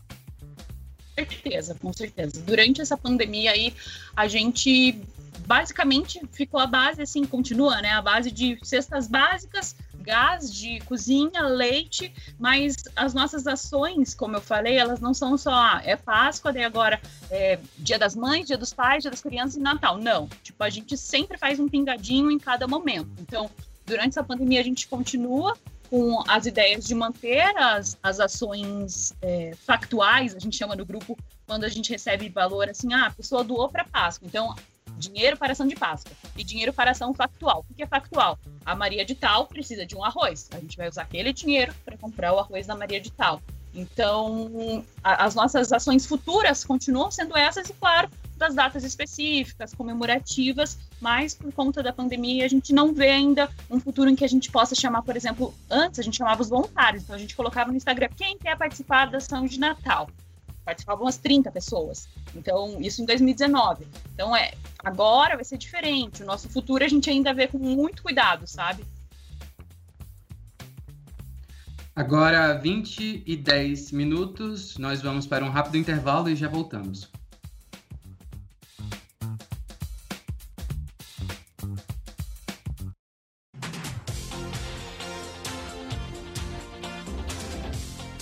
certeza, 1.17 1.75
com 1.75 1.93
certeza. 1.93 2.43
Durante 2.43 2.81
essa 2.81 2.97
pandemia 2.97 3.53
aí, 3.53 3.75
a 4.15 4.29
gente 4.29 5.01
basicamente 5.47 6.21
ficou 6.33 6.61
a 6.61 6.67
base, 6.67 7.01
assim, 7.01 7.25
continua, 7.25 7.81
né? 7.81 7.91
A 7.93 8.03
base 8.03 8.31
de 8.31 8.59
cestas 8.63 9.07
básicas, 9.07 9.77
gás 10.07 10.53
de 10.53 10.79
cozinha, 10.81 11.43
leite, 11.43 12.15
mas 12.39 12.77
as 12.95 13.13
nossas 13.13 13.47
ações, 13.47 14.15
como 14.15 14.37
eu 14.37 14.41
falei, 14.41 14.79
elas 14.79 15.01
não 15.01 15.13
são 15.13 15.37
só, 15.37 15.51
ah, 15.53 15.83
é 15.85 15.97
Páscoa, 15.97 16.53
daí 16.53 16.65
agora 16.65 17.01
é 17.29 17.59
Dia 17.77 17.99
das 17.99 18.15
Mães, 18.15 18.47
Dia 18.47 18.57
dos 18.57 18.73
Pais, 18.73 19.03
Dia 19.03 19.11
das 19.11 19.21
Crianças 19.21 19.57
e 19.57 19.61
Natal. 19.61 19.99
Não. 19.99 20.29
Tipo, 20.43 20.63
a 20.63 20.71
gente 20.71 20.97
sempre 20.97 21.37
faz 21.37 21.59
um 21.59 21.69
pingadinho 21.69 22.31
em 22.31 22.39
cada 22.39 22.69
momento. 22.69 23.11
Então, 23.19 23.51
durante 23.85 24.11
essa 24.11 24.23
pandemia, 24.23 24.61
a 24.61 24.65
gente 24.65 24.87
continua 24.87 25.57
com 25.91 26.23
as 26.29 26.47
ideias 26.47 26.85
de 26.85 26.95
manter 26.95 27.57
as, 27.57 27.99
as 28.03 28.21
ações 28.21 29.13
é, 29.21 29.55
factuais, 29.57 30.35
a 30.35 30.39
gente 30.39 30.57
chama 30.57 30.75
no 30.77 30.85
grupo, 30.85 31.19
quando 31.47 31.65
a 31.65 31.69
gente 31.69 31.91
recebe 31.91 32.29
valor 32.29 32.69
assim, 32.69 32.93
ah, 32.93 33.07
a 33.07 33.11
pessoa 33.11 33.43
doou 33.43 33.69
para 33.69 33.85
Páscoa. 33.85 34.27
Então, 34.27 34.55
dinheiro 34.97 35.37
para 35.37 35.53
ação 35.53 35.67
de 35.67 35.77
Páscoa 35.77 36.13
e 36.37 36.45
dinheiro 36.45 36.73
para 36.73 36.91
ação 36.91 37.13
factual. 37.15 37.65
O 37.69 37.75
que 37.75 37.83
é 37.83 37.87
factual? 37.87 38.39
A 38.65 38.75
Maria 38.75 39.05
de 39.05 39.15
Tal 39.15 39.47
precisa 39.47 39.87
de 39.87 39.97
um 39.97 40.05
arroz. 40.05 40.49
A 40.53 40.59
gente 40.59 40.77
vai 40.77 40.89
usar 40.89 41.03
aquele 41.03 41.33
dinheiro 41.33 41.75
para 41.85 41.97
comprar 41.97 42.33
o 42.33 42.39
arroz 42.39 42.67
da 42.67 42.75
Maria 42.75 43.01
de 43.01 43.11
Tal. 43.13 43.41
Então, 43.75 44.83
a, 45.05 45.25
as 45.25 45.35
nossas 45.35 45.71
ações 45.73 46.07
futuras 46.07 46.65
continuam 46.65 47.11
sendo 47.11 47.37
essas, 47.37 47.69
e 47.69 47.75
claro, 47.75 48.09
das 48.37 48.55
datas 48.55 48.85
específicas, 48.85 49.75
comemorativas, 49.75 50.79
mas 51.01 51.35
por 51.35 51.53
conta 51.53 51.83
da 51.83 51.93
pandemia 51.93 52.45
a 52.45 52.49
gente 52.49 52.73
não 52.73 52.93
vê 52.93 53.11
ainda 53.11 53.51
um 53.71 53.81
futuro 53.81 54.09
em 54.09 54.17
que 54.17 54.25
a 54.25 54.29
gente 54.29 54.51
possa 54.51 54.75
chamar, 54.75 55.03
por 55.03 55.17
exemplo, 55.17 55.55
antes 55.71 55.99
a 55.99 56.03
gente 56.03 56.17
chamava 56.17 56.43
os 56.43 56.49
voluntários, 56.49 57.03
então 57.03 57.17
a 57.17 57.19
gente 57.19 57.37
colocava 57.37 57.71
no 57.71 57.77
Instagram 57.77 58.09
quem 58.17 58.39
quer 58.39 58.57
participar 58.57 59.07
da 59.07 59.19
ação 59.19 59.47
de 59.47 59.59
Natal. 59.59 60.09
Participavam 60.67 61.05
umas 61.05 61.17
30 61.17 61.51
pessoas. 61.53 62.09
Então, 62.35 62.79
isso 62.81 63.01
em 63.01 63.07
2019. 63.07 63.87
Então, 64.13 64.37
é, 64.37 64.53
agora 64.85 65.37
vai 65.37 65.45
ser 65.45 65.57
diferente. 65.57 66.25
O 66.25 66.27
nosso 66.27 66.49
futuro 66.49 66.85
a 66.85 66.89
gente 66.89 67.09
ainda 67.09 67.33
vê 67.33 67.47
com 67.47 67.57
muito 67.57 68.03
cuidado, 68.03 68.47
sabe? 68.49 68.85
Agora, 71.95 72.53
20 72.53 73.23
e 73.25 73.37
10 73.37 73.93
minutos, 73.93 74.77
nós 74.77 75.01
vamos 75.01 75.27
para 75.27 75.45
um 75.45 75.49
rápido 75.49 75.79
intervalo 75.79 76.29
e 76.29 76.37
já 76.37 76.49
voltamos. 76.49 77.09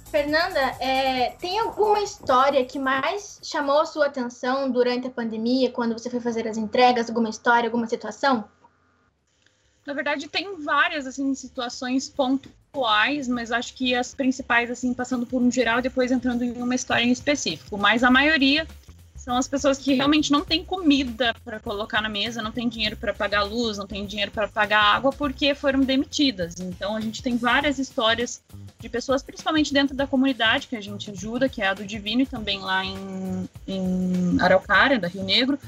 Fernanda, 0.09 0.59
é, 0.79 1.31
tem 1.31 1.59
alguma 1.59 1.99
história 1.99 2.63
que 2.65 2.79
mais 2.79 3.39
chamou 3.43 3.81
a 3.81 3.85
sua 3.85 4.07
atenção 4.07 4.71
durante 4.71 5.07
a 5.07 5.09
pandemia, 5.09 5.69
quando 5.69 5.93
você 5.93 6.09
foi 6.09 6.21
fazer 6.21 6.47
as 6.47 6.57
entregas? 6.57 7.09
Alguma 7.09 7.29
história, 7.29 7.67
alguma 7.67 7.87
situação? 7.87 8.45
Na 9.85 9.93
verdade, 9.93 10.27
tem 10.27 10.57
várias 10.61 11.05
assim 11.07 11.33
situações 11.35 12.09
pontuais, 12.09 13.27
mas 13.27 13.51
acho 13.51 13.73
que 13.73 13.95
as 13.95 14.13
principais 14.13 14.71
assim 14.71 14.93
passando 14.93 15.25
por 15.25 15.41
um 15.41 15.51
geral 15.51 15.81
depois 15.81 16.11
entrando 16.11 16.43
em 16.43 16.61
uma 16.61 16.75
história 16.75 17.03
em 17.03 17.11
específico. 17.11 17.77
Mas 17.77 18.03
a 18.03 18.11
maioria 18.11 18.67
são 19.27 19.35
as 19.35 19.45
pessoas 19.45 19.77
que 19.77 19.93
realmente 19.93 20.31
não 20.31 20.39
têm 20.39 20.63
comida 20.63 21.35
para 21.43 21.59
colocar 21.59 22.01
na 22.01 22.07
mesa, 22.07 22.41
não 22.41 22.49
tem 22.49 22.69
dinheiro 22.69 22.95
para 22.95 23.13
pagar 23.13 23.43
luz, 23.43 23.77
não 23.77 23.85
tem 23.85 24.05
dinheiro 24.05 24.31
para 24.31 24.47
pagar 24.47 24.81
água 24.81 25.11
porque 25.11 25.53
foram 25.53 25.81
demitidas. 25.81 26.57
Então 26.61 26.95
a 26.95 27.01
gente 27.01 27.21
tem 27.21 27.35
várias 27.35 27.77
histórias 27.77 28.41
de 28.79 28.87
pessoas, 28.87 29.21
principalmente 29.21 29.73
dentro 29.73 29.93
da 29.97 30.07
comunidade 30.07 30.67
que 30.67 30.77
a 30.77 30.81
gente 30.81 31.11
ajuda, 31.11 31.49
que 31.49 31.61
é 31.61 31.67
a 31.67 31.73
do 31.73 31.85
Divino 31.85 32.21
e 32.21 32.25
também 32.25 32.59
lá 32.59 32.85
em, 32.85 33.49
em 33.67 34.37
Araucária, 34.39 34.97
da 34.97 35.09
Rio 35.09 35.25
Negro, 35.25 35.59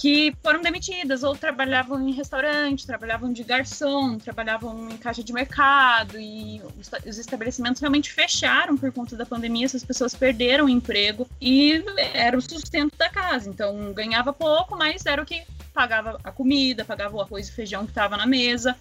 que 0.00 0.34
foram 0.42 0.62
demitidas 0.62 1.22
ou 1.22 1.36
trabalhavam 1.36 2.08
em 2.08 2.12
restaurante, 2.12 2.86
trabalhavam 2.86 3.30
de 3.30 3.44
garçom, 3.44 4.16
trabalhavam 4.16 4.88
em 4.88 4.96
caixa 4.96 5.22
de 5.22 5.30
mercado 5.30 6.18
e 6.18 6.62
os 7.06 7.18
estabelecimentos 7.18 7.82
realmente 7.82 8.10
fecharam 8.10 8.78
por 8.78 8.90
conta 8.92 9.14
da 9.14 9.26
pandemia, 9.26 9.66
essas 9.66 9.84
pessoas 9.84 10.14
perderam 10.14 10.64
o 10.64 10.68
emprego 10.70 11.28
e 11.38 11.84
era 12.14 12.34
o 12.34 12.40
sustento 12.40 12.96
da 12.96 13.10
casa. 13.10 13.50
Então 13.50 13.92
ganhava 13.92 14.32
pouco, 14.32 14.74
mas 14.74 15.04
era 15.04 15.20
o 15.20 15.26
que 15.26 15.42
pagava 15.74 16.18
a 16.24 16.32
comida, 16.32 16.82
pagava 16.82 17.18
o 17.18 17.20
arroz 17.20 17.48
e 17.48 17.52
feijão 17.52 17.84
que 17.84 17.90
estava 17.90 18.16
na 18.16 18.26
mesa. 18.26 18.74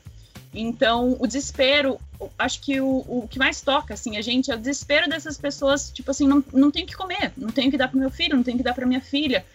Então, 0.53 1.17
o 1.19 1.27
desespero, 1.27 1.99
acho 2.37 2.61
que 2.61 2.79
o, 2.79 3.05
o 3.07 3.27
que 3.29 3.37
mais 3.37 3.61
toca, 3.61 3.93
assim, 3.93 4.15
a 4.15 4.21
gente, 4.21 4.49
é 4.49 4.55
o 4.55 4.57
desespero 4.57 5.07
dessas 5.07 5.37
pessoas, 5.37 5.91
tipo 5.91 6.09
assim, 6.09 6.27
não, 6.27 6.43
não 6.51 6.71
tenho 6.71 6.87
que 6.87 6.95
comer, 6.95 7.33
não 7.37 7.49
tenho 7.49 7.69
que 7.69 7.77
dar 7.77 7.87
para 7.87 7.99
meu 7.99 8.09
filho, 8.09 8.35
não 8.35 8.43
tenho 8.43 8.57
que 8.57 8.63
dar 8.63 8.73
para 8.73 8.85
minha 8.85 9.01
filha. 9.01 9.45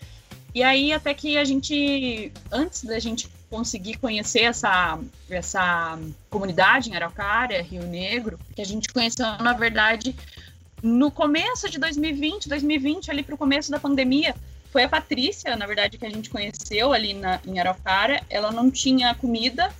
E 0.54 0.62
aí, 0.62 0.92
até 0.92 1.12
que 1.12 1.36
a 1.36 1.44
gente, 1.44 2.30
antes 2.52 2.84
da 2.84 2.98
gente 3.00 3.28
conseguir 3.50 3.98
conhecer 3.98 4.42
essa, 4.42 4.98
essa 5.28 5.98
comunidade 6.30 6.90
em 6.90 6.94
Araucária, 6.94 7.60
Rio 7.60 7.82
Negro, 7.82 8.38
que 8.54 8.62
a 8.62 8.64
gente 8.64 8.88
conheceu, 8.92 9.26
na 9.40 9.52
verdade, 9.52 10.14
no 10.80 11.10
começo 11.10 11.68
de 11.68 11.78
2020, 11.78 12.48
2020, 12.48 13.10
ali 13.10 13.24
para 13.24 13.34
o 13.34 13.38
começo 13.38 13.70
da 13.70 13.80
pandemia, 13.80 14.34
foi 14.70 14.84
a 14.84 14.88
Patrícia, 14.88 15.56
na 15.56 15.66
verdade, 15.66 15.98
que 15.98 16.06
a 16.06 16.10
gente 16.10 16.30
conheceu 16.30 16.92
ali 16.92 17.14
na, 17.14 17.40
em 17.46 17.58
Araucária. 17.58 18.22
Ela 18.28 18.52
não 18.52 18.70
tinha 18.70 19.14
comida, 19.14 19.72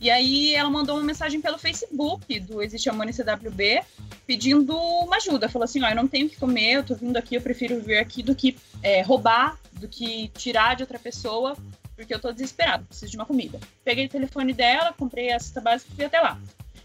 e 0.00 0.10
aí 0.10 0.54
ela 0.54 0.70
mandou 0.70 0.96
uma 0.96 1.04
mensagem 1.04 1.42
pelo 1.42 1.58
Facebook 1.58 2.40
do 2.40 2.62
Existe 2.62 2.88
Amor 2.88 3.06
em 3.06 3.12
CWB, 3.12 3.82
pedindo 4.26 4.74
uma 4.74 5.16
ajuda. 5.16 5.46
Falou 5.46 5.64
assim, 5.64 5.82
ó, 5.82 5.90
eu 5.90 5.96
não 5.96 6.08
tenho 6.08 6.28
que 6.28 6.38
comer, 6.38 6.72
eu 6.72 6.82
tô 6.82 6.94
vindo 6.94 7.18
aqui, 7.18 7.34
eu 7.34 7.42
prefiro 7.42 7.80
vir 7.82 7.98
aqui 7.98 8.22
do 8.22 8.34
que 8.34 8.56
é, 8.82 9.02
roubar 9.02 9.59
do 9.80 9.88
que 9.88 10.28
tirar 10.28 10.76
de 10.76 10.82
outra 10.82 10.98
pessoa, 10.98 11.56
porque 11.96 12.14
eu 12.14 12.20
tô 12.20 12.30
desesperado, 12.32 12.84
preciso 12.84 13.10
de 13.10 13.16
uma 13.16 13.26
comida. 13.26 13.58
Peguei 13.82 14.06
o 14.06 14.08
telefone 14.08 14.52
dela, 14.52 14.92
comprei 14.92 15.32
a 15.32 15.40
cesta 15.40 15.60
básica 15.60 15.90
e 15.92 15.96
fui 15.96 16.04
até 16.04 16.20
lá. 16.20 16.38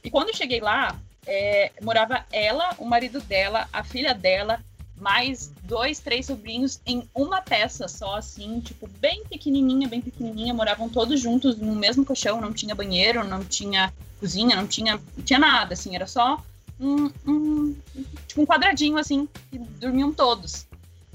E 0.04 0.10
quando 0.10 0.30
eu 0.30 0.36
cheguei 0.36 0.60
lá, 0.60 1.00
é, 1.28 1.72
morava 1.82 2.25
ela, 2.32 2.74
o 2.78 2.86
marido 2.86 3.20
dela, 3.22 3.68
a 3.72 3.84
filha 3.84 4.14
dela, 4.14 4.64
mais 4.98 5.52
dois, 5.64 6.00
três 6.00 6.25
sobrinhos 6.25 6.80
em 6.86 7.08
uma 7.14 7.42
peça 7.42 7.88
só, 7.88 8.16
assim, 8.16 8.60
tipo, 8.62 8.88
bem 9.00 9.24
pequenininha, 9.25 9.88
bem 9.88 10.02
pequenininha, 10.02 10.54
moravam 10.54 10.88
todos 10.88 11.20
juntos 11.20 11.58
no 11.58 11.75
mesmo 11.75 12.06
colchão, 12.06 12.40
não 12.40 12.54
tinha 12.54 12.74
banheiro, 12.74 13.24
não 13.24 13.44
tinha 13.44 13.94
cozinha, 14.20 14.56
não 14.56 14.68
tinha, 14.68 14.94
não 15.18 15.24
tinha 15.24 15.40
nada, 15.40 15.74
assim, 15.74 15.96
era 15.96 16.08
só 16.08 16.42
um, 16.80 17.12
um, 17.28 17.75
tipo, 18.28 18.42
um 18.42 18.46
quadradinho, 18.46 18.98
assim, 18.98 19.28
e 19.52 19.58
dormiam 19.58 20.14
todos. 20.14 20.66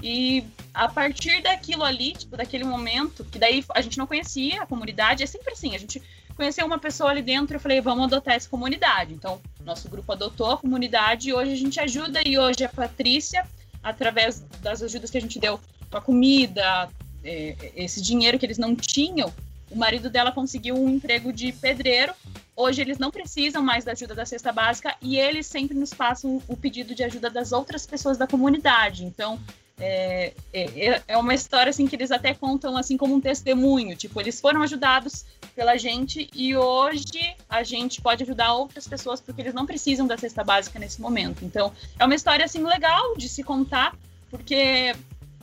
E 0.01 0.43
a 0.73 0.87
partir 0.87 1.41
daquilo 1.41 1.83
ali, 1.83 2.13
tipo, 2.13 2.35
daquele 2.35 2.63
momento, 2.63 3.23
que 3.25 3.37
daí 3.37 3.63
a 3.73 3.81
gente 3.81 3.97
não 3.97 4.07
conhecia 4.07 4.63
a 4.63 4.65
comunidade, 4.65 5.23
é 5.23 5.25
sempre 5.27 5.53
assim, 5.53 5.75
a 5.75 5.77
gente 5.77 6.01
conheceu 6.35 6.65
uma 6.65 6.79
pessoa 6.79 7.11
ali 7.11 7.21
dentro, 7.21 7.55
eu 7.55 7.59
falei, 7.59 7.79
vamos 7.81 8.05
adotar 8.05 8.35
essa 8.35 8.49
comunidade. 8.49 9.13
Então, 9.13 9.39
nosso 9.63 9.87
grupo 9.87 10.11
adotou 10.11 10.51
a 10.51 10.57
comunidade 10.57 11.29
e 11.29 11.33
hoje 11.33 11.51
a 11.51 11.57
gente 11.57 11.79
ajuda, 11.79 12.21
e 12.25 12.37
hoje 12.37 12.63
a 12.63 12.69
Patrícia, 12.69 13.45
através 13.83 14.39
das 14.61 14.81
ajudas 14.81 15.11
que 15.11 15.17
a 15.17 15.21
gente 15.21 15.39
deu 15.39 15.59
com 15.89 15.97
a 15.97 16.01
comida, 16.01 16.89
é, 17.23 17.55
esse 17.75 18.01
dinheiro 18.01 18.39
que 18.39 18.45
eles 18.45 18.57
não 18.57 18.75
tinham, 18.75 19.31
o 19.69 19.75
marido 19.75 20.09
dela 20.09 20.31
conseguiu 20.31 20.75
um 20.75 20.89
emprego 20.89 21.31
de 21.31 21.51
pedreiro. 21.53 22.13
Hoje 22.55 22.81
eles 22.81 22.97
não 22.97 23.09
precisam 23.09 23.63
mais 23.63 23.85
da 23.85 23.93
ajuda 23.93 24.13
da 24.13 24.25
cesta 24.25 24.51
básica 24.51 24.95
e 25.01 25.17
eles 25.17 25.47
sempre 25.47 25.77
nos 25.77 25.93
passam 25.93 26.41
o 26.47 26.57
pedido 26.57 26.93
de 26.93 27.03
ajuda 27.03 27.29
das 27.29 27.53
outras 27.53 27.85
pessoas 27.87 28.17
da 28.17 28.27
comunidade. 28.27 29.05
Então, 29.05 29.39
é, 29.81 30.33
é, 30.53 31.01
é, 31.07 31.17
uma 31.17 31.33
história 31.33 31.71
assim 31.71 31.87
que 31.87 31.95
eles 31.95 32.11
até 32.11 32.33
contam 32.33 32.77
assim 32.77 32.95
como 32.95 33.15
um 33.15 33.19
testemunho, 33.19 33.95
tipo, 33.95 34.21
eles 34.21 34.39
foram 34.39 34.61
ajudados 34.61 35.25
pela 35.55 35.75
gente 35.77 36.29
e 36.35 36.55
hoje 36.55 37.35
a 37.49 37.63
gente 37.63 37.99
pode 37.99 38.23
ajudar 38.23 38.53
outras 38.53 38.87
pessoas 38.87 39.19
porque 39.19 39.41
eles 39.41 39.53
não 39.53 39.65
precisam 39.65 40.05
da 40.05 40.17
cesta 40.17 40.43
básica 40.43 40.77
nesse 40.77 41.01
momento. 41.01 41.43
Então, 41.43 41.73
é 41.97 42.05
uma 42.05 42.13
história 42.13 42.45
assim 42.45 42.63
legal 42.63 43.17
de 43.17 43.27
se 43.27 43.43
contar, 43.43 43.95
porque 44.29 44.95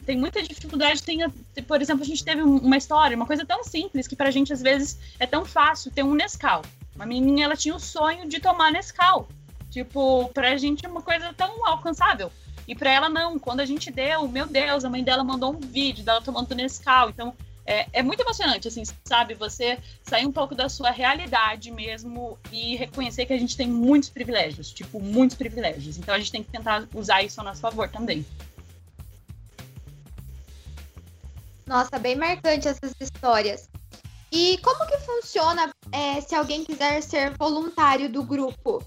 tem 0.07 0.17
muita 0.17 0.43
dificuldade, 0.43 1.03
tem, 1.03 1.19
por 1.67 1.83
exemplo, 1.83 2.03
a 2.03 2.07
gente 2.07 2.25
teve 2.25 2.41
uma 2.41 2.77
história, 2.77 3.17
uma 3.17 3.27
coisa 3.27 3.45
tão 3.45 3.65
simples 3.65 4.07
que 4.07 4.17
pra 4.17 4.31
gente 4.31 4.53
às 4.53 4.63
vezes 4.63 4.99
é 5.19 5.27
tão 5.27 5.45
fácil 5.45 5.91
ter 5.91 6.05
um 6.05 6.15
Nescau. 6.15 6.63
Uma 6.95 7.05
menininha, 7.05 7.45
ela 7.45 7.57
tinha 7.57 7.75
o 7.75 7.81
sonho 7.81 8.29
de 8.29 8.41
tomar 8.41 8.73
Nescau. 8.73 9.29
Tipo, 9.71 10.31
pra 10.33 10.57
gente 10.57 10.87
é 10.87 10.89
uma 10.89 11.03
coisa 11.03 11.33
tão 11.35 11.67
alcançável. 11.67 12.33
E 12.69 12.75
para 12.75 12.93
ela, 12.93 13.09
não. 13.09 13.39
Quando 13.39 13.61
a 13.61 13.65
gente 13.65 13.91
deu, 13.91 14.29
meu 14.29 14.47
Deus, 14.47 14.85
a 14.85 14.91
mãe 14.91 15.03
dela 15.03 15.25
mandou 15.25 15.55
um 15.55 15.59
vídeo 15.59 16.05
dela 16.05 16.21
tomando 16.21 16.55
Nescau. 16.55 17.09
Então, 17.09 17.35
é, 17.65 17.87
é, 17.95 18.03
muito 18.03 18.21
emocionante, 18.21 18.69
assim, 18.69 18.83
sabe? 19.05 19.33
Você 19.35 19.79
sair 20.03 20.27
um 20.27 20.33
pouco 20.33 20.55
da 20.55 20.69
sua 20.69 20.91
realidade 20.91 21.71
mesmo 21.71 22.39
e 22.53 22.77
reconhecer 22.77 23.25
que 23.25 23.33
a 23.33 23.39
gente 23.39 23.57
tem 23.57 23.67
muitos 23.67 24.11
privilégios, 24.11 24.71
tipo, 24.71 25.01
muitos 25.01 25.35
privilégios. 25.35 25.97
Então, 25.97 26.15
a 26.15 26.19
gente 26.19 26.31
tem 26.31 26.43
que 26.43 26.51
tentar 26.51 26.87
usar 26.95 27.23
isso 27.23 27.41
a 27.41 27.45
nosso 27.45 27.63
favor 27.63 27.89
também. 27.89 28.25
Nossa, 31.67 31.99
bem 31.99 32.17
marcante 32.17 32.69
essas 32.69 32.93
histórias. 33.01 33.69
E 34.31 34.59
como 34.59 34.87
que 34.87 34.99
funciona 34.99 35.71
é, 35.91 36.21
se 36.21 36.35
alguém 36.35 36.65
quiser 36.65 37.03
ser 37.03 37.35
voluntário 37.39 38.11
do 38.11 38.23
grupo? 38.23 38.83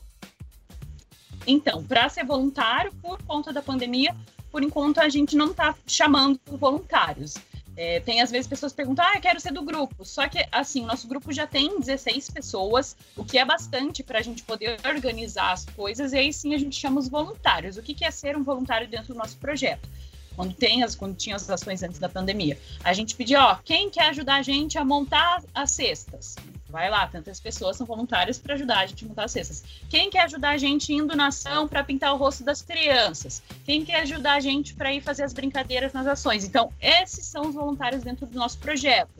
Então, 1.45 1.83
para 1.83 2.07
ser 2.09 2.25
voluntário, 2.25 2.91
por 3.01 3.21
conta 3.23 3.51
da 3.51 3.61
pandemia, 3.61 4.15
por 4.51 4.63
enquanto 4.63 4.99
a 4.99 5.09
gente 5.09 5.35
não 5.35 5.51
está 5.51 5.75
chamando 5.87 6.39
voluntários. 6.45 7.35
É, 7.77 8.01
tem 8.01 8.21
às 8.21 8.29
vezes 8.29 8.47
pessoas 8.47 8.73
perguntam, 8.73 9.05
ah, 9.05 9.13
eu 9.15 9.21
quero 9.21 9.39
ser 9.39 9.51
do 9.51 9.63
grupo. 9.63 10.03
Só 10.03 10.27
que, 10.27 10.45
assim, 10.51 10.83
o 10.83 10.87
nosso 10.87 11.07
grupo 11.07 11.31
já 11.31 11.47
tem 11.47 11.79
16 11.79 12.29
pessoas, 12.29 12.95
o 13.15 13.23
que 13.23 13.37
é 13.37 13.45
bastante 13.45 14.03
para 14.03 14.19
a 14.19 14.21
gente 14.21 14.43
poder 14.43 14.77
organizar 14.85 15.53
as 15.53 15.65
coisas, 15.65 16.11
e 16.11 16.17
aí 16.17 16.33
sim 16.33 16.53
a 16.53 16.57
gente 16.57 16.75
chama 16.75 16.99
os 16.99 17.07
voluntários. 17.07 17.77
O 17.77 17.81
que, 17.81 17.93
que 17.93 18.05
é 18.05 18.11
ser 18.11 18.35
um 18.35 18.43
voluntário 18.43 18.87
dentro 18.87 19.13
do 19.13 19.15
nosso 19.15 19.37
projeto? 19.37 19.87
Quando, 20.35 20.53
tem 20.53 20.83
as, 20.83 20.95
quando 20.95 21.15
tinha 21.15 21.35
as 21.35 21.49
ações 21.49 21.83
antes 21.83 21.99
da 21.99 22.09
pandemia. 22.09 22.57
A 22.83 22.93
gente 22.93 23.15
pedia, 23.15 23.41
ó, 23.43 23.55
quem 23.63 23.89
quer 23.89 24.09
ajudar 24.09 24.35
a 24.35 24.41
gente 24.41 24.77
a 24.77 24.85
montar 24.85 25.43
as 25.53 25.71
cestas? 25.71 26.35
Vai 26.71 26.89
lá, 26.89 27.05
tantas 27.05 27.37
pessoas 27.37 27.75
são 27.75 27.85
voluntárias 27.85 28.39
para 28.39 28.53
ajudar 28.53 28.79
a 28.79 28.85
gente 28.85 29.03
a 29.03 29.07
montar 29.09 29.25
as 29.25 29.31
cestas. 29.31 29.63
Quem 29.89 30.09
quer 30.09 30.21
ajudar 30.21 30.51
a 30.51 30.57
gente 30.57 30.93
indo 30.93 31.17
na 31.17 31.27
ação 31.27 31.67
para 31.67 31.83
pintar 31.83 32.13
o 32.13 32.17
rosto 32.17 32.45
das 32.45 32.61
crianças? 32.61 33.43
Quem 33.65 33.83
quer 33.83 34.03
ajudar 34.03 34.35
a 34.35 34.39
gente 34.39 34.73
para 34.73 34.93
ir 34.93 35.01
fazer 35.01 35.23
as 35.23 35.33
brincadeiras 35.33 35.91
nas 35.91 36.07
ações? 36.07 36.45
Então, 36.45 36.71
esses 36.79 37.25
são 37.25 37.41
os 37.41 37.53
voluntários 37.53 38.03
dentro 38.03 38.25
do 38.25 38.39
nosso 38.39 38.57
projeto. 38.57 39.11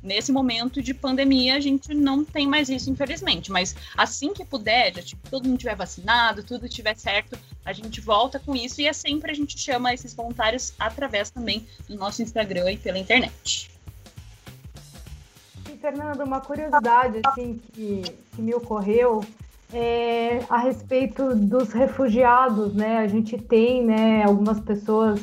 Nesse 0.00 0.30
momento 0.30 0.80
de 0.80 0.94
pandemia, 0.94 1.56
a 1.56 1.60
gente 1.60 1.92
não 1.92 2.24
tem 2.24 2.46
mais 2.46 2.70
isso, 2.70 2.88
infelizmente. 2.88 3.50
Mas 3.50 3.74
assim 3.96 4.32
que 4.32 4.44
puder, 4.44 4.94
já 4.94 5.02
tipo, 5.02 5.28
todo 5.28 5.48
mundo 5.48 5.58
tiver 5.58 5.74
vacinado, 5.74 6.44
tudo 6.44 6.66
estiver 6.66 6.96
certo, 6.96 7.36
a 7.64 7.72
gente 7.72 8.00
volta 8.00 8.38
com 8.38 8.54
isso 8.54 8.80
e 8.80 8.86
é 8.86 8.92
sempre 8.92 9.32
a 9.32 9.34
gente 9.34 9.58
chama 9.58 9.92
esses 9.92 10.14
voluntários 10.14 10.72
através 10.78 11.30
também 11.30 11.66
do 11.88 11.96
nosso 11.96 12.22
Instagram 12.22 12.70
e 12.70 12.78
pela 12.78 12.98
internet. 12.98 13.68
Fernanda, 15.80 16.24
uma 16.24 16.40
curiosidade 16.40 17.20
assim 17.26 17.58
que, 17.72 18.02
que 18.34 18.42
me 18.42 18.54
ocorreu 18.54 19.24
é 19.72 20.40
a 20.50 20.58
respeito 20.58 21.34
dos 21.34 21.72
refugiados, 21.72 22.74
né? 22.74 22.98
A 22.98 23.06
gente 23.06 23.38
tem, 23.38 23.84
né, 23.84 24.22
algumas 24.24 24.60
pessoas 24.60 25.20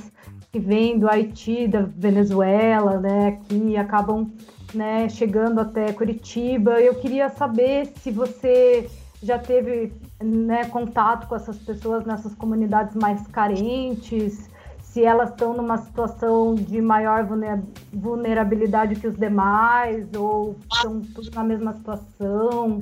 que 0.51 0.59
vêm 0.59 0.97
do 0.97 1.07
Haiti, 1.07 1.67
da 1.67 1.81
Venezuela, 1.81 2.99
né, 2.99 3.39
que 3.47 3.77
acabam, 3.77 4.31
né, 4.73 5.07
chegando 5.09 5.59
até 5.59 5.93
Curitiba. 5.93 6.79
Eu 6.79 6.95
queria 6.95 7.29
saber 7.29 7.91
se 7.97 8.09
você 8.09 8.89
já 9.21 9.37
teve, 9.37 9.93
né, 10.23 10.65
contato 10.65 11.27
com 11.27 11.35
essas 11.35 11.57
pessoas 11.57 12.05
nessas 12.05 12.33
comunidades 12.33 12.95
mais 12.95 13.27
carentes, 13.27 14.49
se 14.97 15.03
elas 15.03 15.29
estão 15.29 15.53
numa 15.53 15.77
situação 15.77 16.55
de 16.55 16.81
maior 16.81 17.23
vulnerabilidade 17.93 18.95
que 18.95 19.05
os 19.05 19.15
demais, 19.15 20.07
ou 20.15 20.57
estão 20.73 21.01
tudo 21.01 21.29
na 21.35 21.43
mesma 21.43 21.75
situação. 21.75 22.81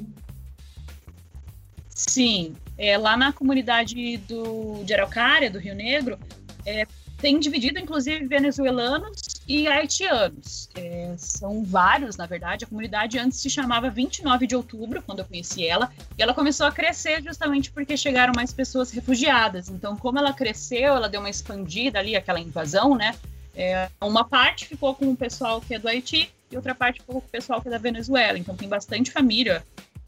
Sim, 1.89 2.55
é, 2.77 2.98
lá 2.98 3.17
na 3.17 3.34
comunidade 3.34 4.15
do, 4.29 4.81
de 4.86 4.93
Araucária, 4.93 5.51
do 5.51 5.60
Rio 5.60 5.75
Negro, 5.75 6.17
é, 6.65 6.88
tem 7.17 7.38
dividido, 7.38 7.79
inclusive, 7.79 8.25
venezuelanos 8.27 9.35
e 9.48 9.68
haitianos. 9.68 10.70
É, 10.75 11.14
são 11.18 11.64
vários, 11.64 12.18
na 12.18 12.25
verdade. 12.25 12.66
A 12.66 12.68
comunidade 12.68 13.18
antes 13.18 13.40
se 13.40 13.50
chamava 13.50 13.90
29 13.90 14.48
de 14.48 14.56
outubro, 14.56 15.02
quando 15.02 15.20
eu 15.20 15.25
conheci 15.25 15.66
ela, 15.66 15.92
e 16.18 16.22
ela 16.22 16.34
começou 16.34 16.66
a 16.66 16.72
crescer 16.72 17.24
justamente 17.24 17.72
porque 17.72 17.96
chegaram 17.96 18.34
mais 18.36 18.52
pessoas 18.52 18.92
refugiadas. 18.92 19.70
Então, 19.70 19.96
como 19.96 20.18
ela 20.18 20.34
cresceu, 20.34 20.96
ela 20.96 21.08
deu 21.08 21.20
uma 21.20 21.30
expandida 21.30 22.00
ali, 22.00 22.16
aquela 22.16 22.40
invasão, 22.40 22.96
né? 22.96 23.16
É, 23.56 23.90
uma 24.02 24.24
parte 24.25 24.66
ficou 24.66 24.94
com 24.96 25.12
o 25.12 25.16
pessoal 25.16 25.62
que 25.62 25.74
é 25.74 25.80
do 25.80 25.88
Haiti 25.88 26.30
e 26.52 26.56
outra 26.56 26.75
parte 26.75 27.00
ficou 27.00 27.22
com 27.22 27.28
o 27.28 27.32
pessoal 27.32 27.62
que 27.62 27.68
é 27.68 27.72
da 27.72 27.78
Venezuela. 27.78 28.38
Então, 28.38 28.56
tem 28.56 28.68
bastante 28.68 29.12
família 29.12 29.64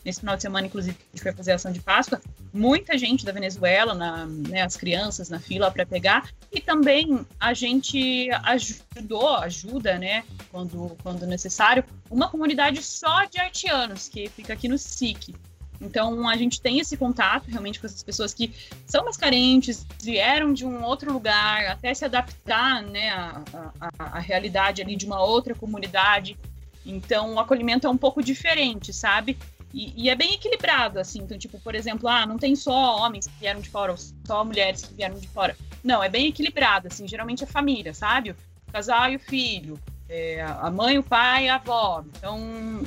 nesse 0.08 0.22
final 0.22 0.38
de 0.38 0.42
semana, 0.42 0.66
inclusive, 0.66 0.96
a 0.98 1.16
gente 1.18 1.22
foi 1.22 1.34
fazer 1.34 1.52
a 1.52 1.56
ação 1.56 1.70
de 1.70 1.82
Páscoa, 1.82 2.22
muita 2.54 2.98
gente 2.98 3.26
da 3.26 3.34
Venezuela, 3.34 3.94
na, 3.94 4.26
né, 4.26 4.62
as 4.62 4.78
crianças 4.78 5.30
na 5.30 5.38
fila 5.38 5.70
para 5.70 5.86
pegar, 5.86 6.30
e 6.50 6.62
também 6.62 7.26
a 7.38 7.54
gente 7.54 8.30
ajudou, 8.44 9.36
ajuda, 9.36 10.00
né, 10.00 10.24
quando, 10.50 10.96
quando 11.04 11.28
necessário, 11.28 11.84
uma 12.10 12.30
comunidade 12.30 12.82
só 12.82 13.26
de 13.26 13.38
haitianos, 13.38 14.08
que 14.08 14.30
fica 14.30 14.54
aqui 14.54 14.70
no 14.70 14.78
SIC. 14.78 15.36
Então, 15.82 16.28
a 16.28 16.38
gente 16.38 16.62
tem 16.62 16.80
esse 16.80 16.96
contato 16.96 17.50
realmente 17.50 17.78
com 17.78 17.86
essas 17.86 18.02
pessoas 18.02 18.34
que 18.34 18.54
são 18.86 19.04
mais 19.04 19.18
carentes, 19.18 19.86
vieram 20.02 20.54
de 20.54 20.66
um 20.66 20.84
outro 20.86 21.12
lugar, 21.12 21.68
até 21.68 21.94
se 21.94 22.06
adaptar 22.06 22.82
né, 22.82 23.10
à, 23.10 23.42
à, 23.82 24.18
à 24.18 24.20
realidade 24.20 24.82
ali 24.82 24.96
de 24.96 25.06
uma 25.06 25.22
outra 25.22 25.54
comunidade. 25.54 26.38
Então, 26.86 27.34
o 27.34 27.40
acolhimento 27.40 27.86
é 27.86 27.90
um 27.90 27.98
pouco 27.98 28.24
diferente, 28.24 28.94
sabe? 28.94 29.38
E, 29.74 30.06
e, 30.06 30.10
é 30.10 30.16
bem 30.16 30.34
equilibrado, 30.34 31.00
assim. 31.00 31.20
Então, 31.20 31.38
tipo, 31.38 31.60
por 31.60 31.76
exemplo, 31.76 32.08
ah, 32.08 32.26
não 32.26 32.38
tem 32.38 32.56
só 32.56 32.98
homens 32.98 33.28
que 33.28 33.34
vieram 33.40 33.60
de 33.60 33.70
fora 33.70 33.92
ou 33.92 33.98
só 33.98 34.44
mulheres 34.44 34.84
que 34.84 34.94
vieram 34.94 35.20
de 35.20 35.28
fora. 35.28 35.56
Não, 35.84 36.04
é 36.04 36.10
bem 36.10 36.28
equilibrado, 36.28 36.88
assim. 36.88 37.08
Geralmente 37.08 37.44
é 37.44 37.48
família, 37.48 37.94
sabe? 37.94 38.32
O 38.32 38.72
casal 38.72 39.12
e 39.12 39.16
o 39.18 39.20
filho. 39.20 39.80
É, 40.10 40.42
a 40.42 40.72
mãe, 40.72 40.98
o 40.98 41.04
pai 41.04 41.50
a 41.50 41.56
avó. 41.56 42.04
Então, 42.18 42.40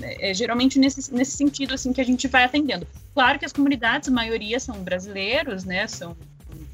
é, 0.02 0.30
é, 0.30 0.34
geralmente 0.34 0.78
nesse, 0.78 1.12
nesse 1.12 1.32
sentido, 1.32 1.74
assim, 1.74 1.92
que 1.92 2.00
a 2.00 2.04
gente 2.04 2.26
vai 2.28 2.44
atendendo. 2.44 2.86
Claro 3.12 3.38
que 3.38 3.44
as 3.44 3.52
comunidades, 3.52 4.08
a 4.08 4.12
maioria 4.12 4.58
são 4.58 4.82
brasileiros, 4.82 5.64
né? 5.64 5.86
São, 5.86 6.16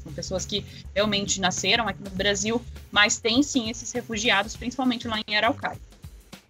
são 0.01 0.13
pessoas 0.13 0.45
que 0.45 0.65
realmente 0.95 1.41
nasceram 1.41 1.87
aqui 1.87 2.01
no 2.01 2.11
Brasil, 2.11 2.61
mas 2.91 3.19
tem 3.19 3.43
sim 3.43 3.69
esses 3.69 3.91
refugiados, 3.91 4.55
principalmente 4.55 5.05
lá 5.05 5.19
em 5.27 5.35
Araucária. 5.35 5.81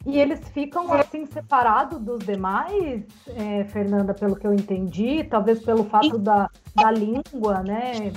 E 0.07 0.17
eles 0.17 0.39
ficam 0.49 0.91
assim 0.93 1.25
separados 1.25 1.99
dos 1.99 2.25
demais, 2.25 3.03
é, 3.35 3.65
Fernanda, 3.65 4.13
pelo 4.13 4.37
que 4.37 4.47
eu 4.47 4.53
entendi, 4.53 5.25
talvez 5.25 5.59
pelo 5.59 5.83
fato 5.83 6.17
da, 6.17 6.49
da 6.73 6.89
língua, 6.89 7.61
né? 7.61 8.13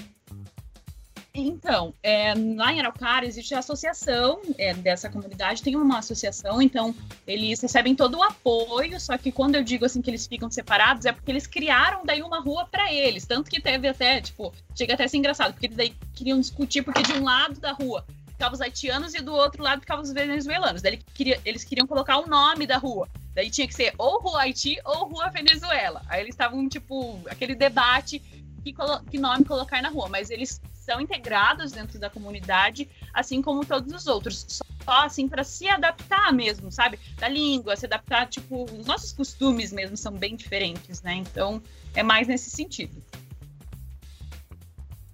Então, 1.35 1.93
é, 2.01 2.33
lá 2.35 2.73
em 2.73 2.81
Araucária 2.81 3.27
existe 3.27 3.55
a 3.55 3.59
associação 3.59 4.41
é, 4.57 4.73
dessa 4.73 5.11
comunidade, 5.11 5.63
tem 5.63 5.75
uma 5.75 5.99
associação, 5.99 6.63
então 6.63 6.95
eles 7.27 7.61
recebem 7.61 7.95
todo 7.97 8.19
o 8.19 8.23
apoio, 8.23 9.01
só 9.01 9.19
que 9.19 9.33
quando 9.33 9.57
eu 9.57 9.63
digo 9.65 9.85
assim 9.85 10.01
que 10.01 10.11
eles 10.11 10.27
ficam 10.29 10.51
separados, 10.51 11.07
é 11.07 11.13
porque 11.13 11.31
eles 11.31 11.47
criaram 11.47 12.05
daí 12.05 12.23
uma 12.23 12.41
rua 12.41 12.67
para 12.71 12.93
eles, 12.93 13.27
tanto 13.27 13.51
que 13.51 13.61
teve 13.61 13.89
até, 13.89 14.21
tipo, 14.21 14.53
chega 14.77 14.95
até 14.95 15.05
a 15.05 15.09
ser 15.09 15.19
engraçado, 15.19 15.53
porque 15.53 15.67
eles 15.67 15.77
daí 15.77 15.95
queriam 16.15 16.39
discutir, 16.39 16.83
porque 16.83 17.03
de 17.03 17.13
um 17.15 17.25
lado 17.25 17.59
da 17.61 17.73
rua 17.73 18.05
ficavam 18.41 18.55
os 18.55 18.61
haitianos 18.63 19.15
e 19.15 19.21
do 19.21 19.35
outro 19.35 19.63
lado 19.63 19.81
ficavam 19.81 20.03
os 20.03 20.13
venezuelanos. 20.13 20.81
Daí 20.81 20.97
queria, 21.15 21.39
eles 21.45 21.63
queriam 21.63 21.87
colocar 21.87 22.17
o 22.17 22.27
nome 22.27 22.67
da 22.67 22.79
rua. 22.79 23.07
Daí 23.35 23.51
tinha 23.51 23.69
que 23.69 23.75
ser 23.75 23.93
ou 23.99 24.21
Rua 24.23 24.41
Haiti 24.41 24.79
ou 24.83 25.09
Rua 25.09 25.29
Venezuela. 25.29 26.03
Aí 26.09 26.23
eles 26.23 26.35
estavam, 26.35 26.67
tipo, 26.67 27.21
aquele 27.29 27.55
debate 27.55 28.19
que, 28.65 28.75
que 29.11 29.19
nome 29.19 29.45
colocar 29.45 29.83
na 29.83 29.91
rua. 29.91 30.09
Mas 30.09 30.31
eles 30.31 30.59
são 30.73 31.03
integrados 31.03 31.71
dentro 31.71 31.99
da 31.99 32.09
comunidade, 32.09 32.89
assim 33.13 33.43
como 33.43 33.65
todos 33.65 33.93
os 33.93 34.07
outros. 34.07 34.47
Só 34.83 35.05
assim 35.05 35.29
para 35.29 35.45
se 35.45 35.69
adaptar 35.69 36.33
mesmo, 36.33 36.73
sabe? 36.73 36.99
Da 37.19 37.29
língua, 37.29 37.77
se 37.77 37.85
adaptar, 37.85 38.27
tipo, 38.27 38.65
os 38.65 38.87
nossos 38.87 39.13
costumes 39.13 39.71
mesmo 39.71 39.99
são 39.99 40.13
bem 40.13 40.35
diferentes, 40.35 41.03
né? 41.03 41.15
Então 41.15 41.63
é 41.95 42.03
mais 42.03 42.27
nesse 42.27 42.49
sentido. 42.49 43.03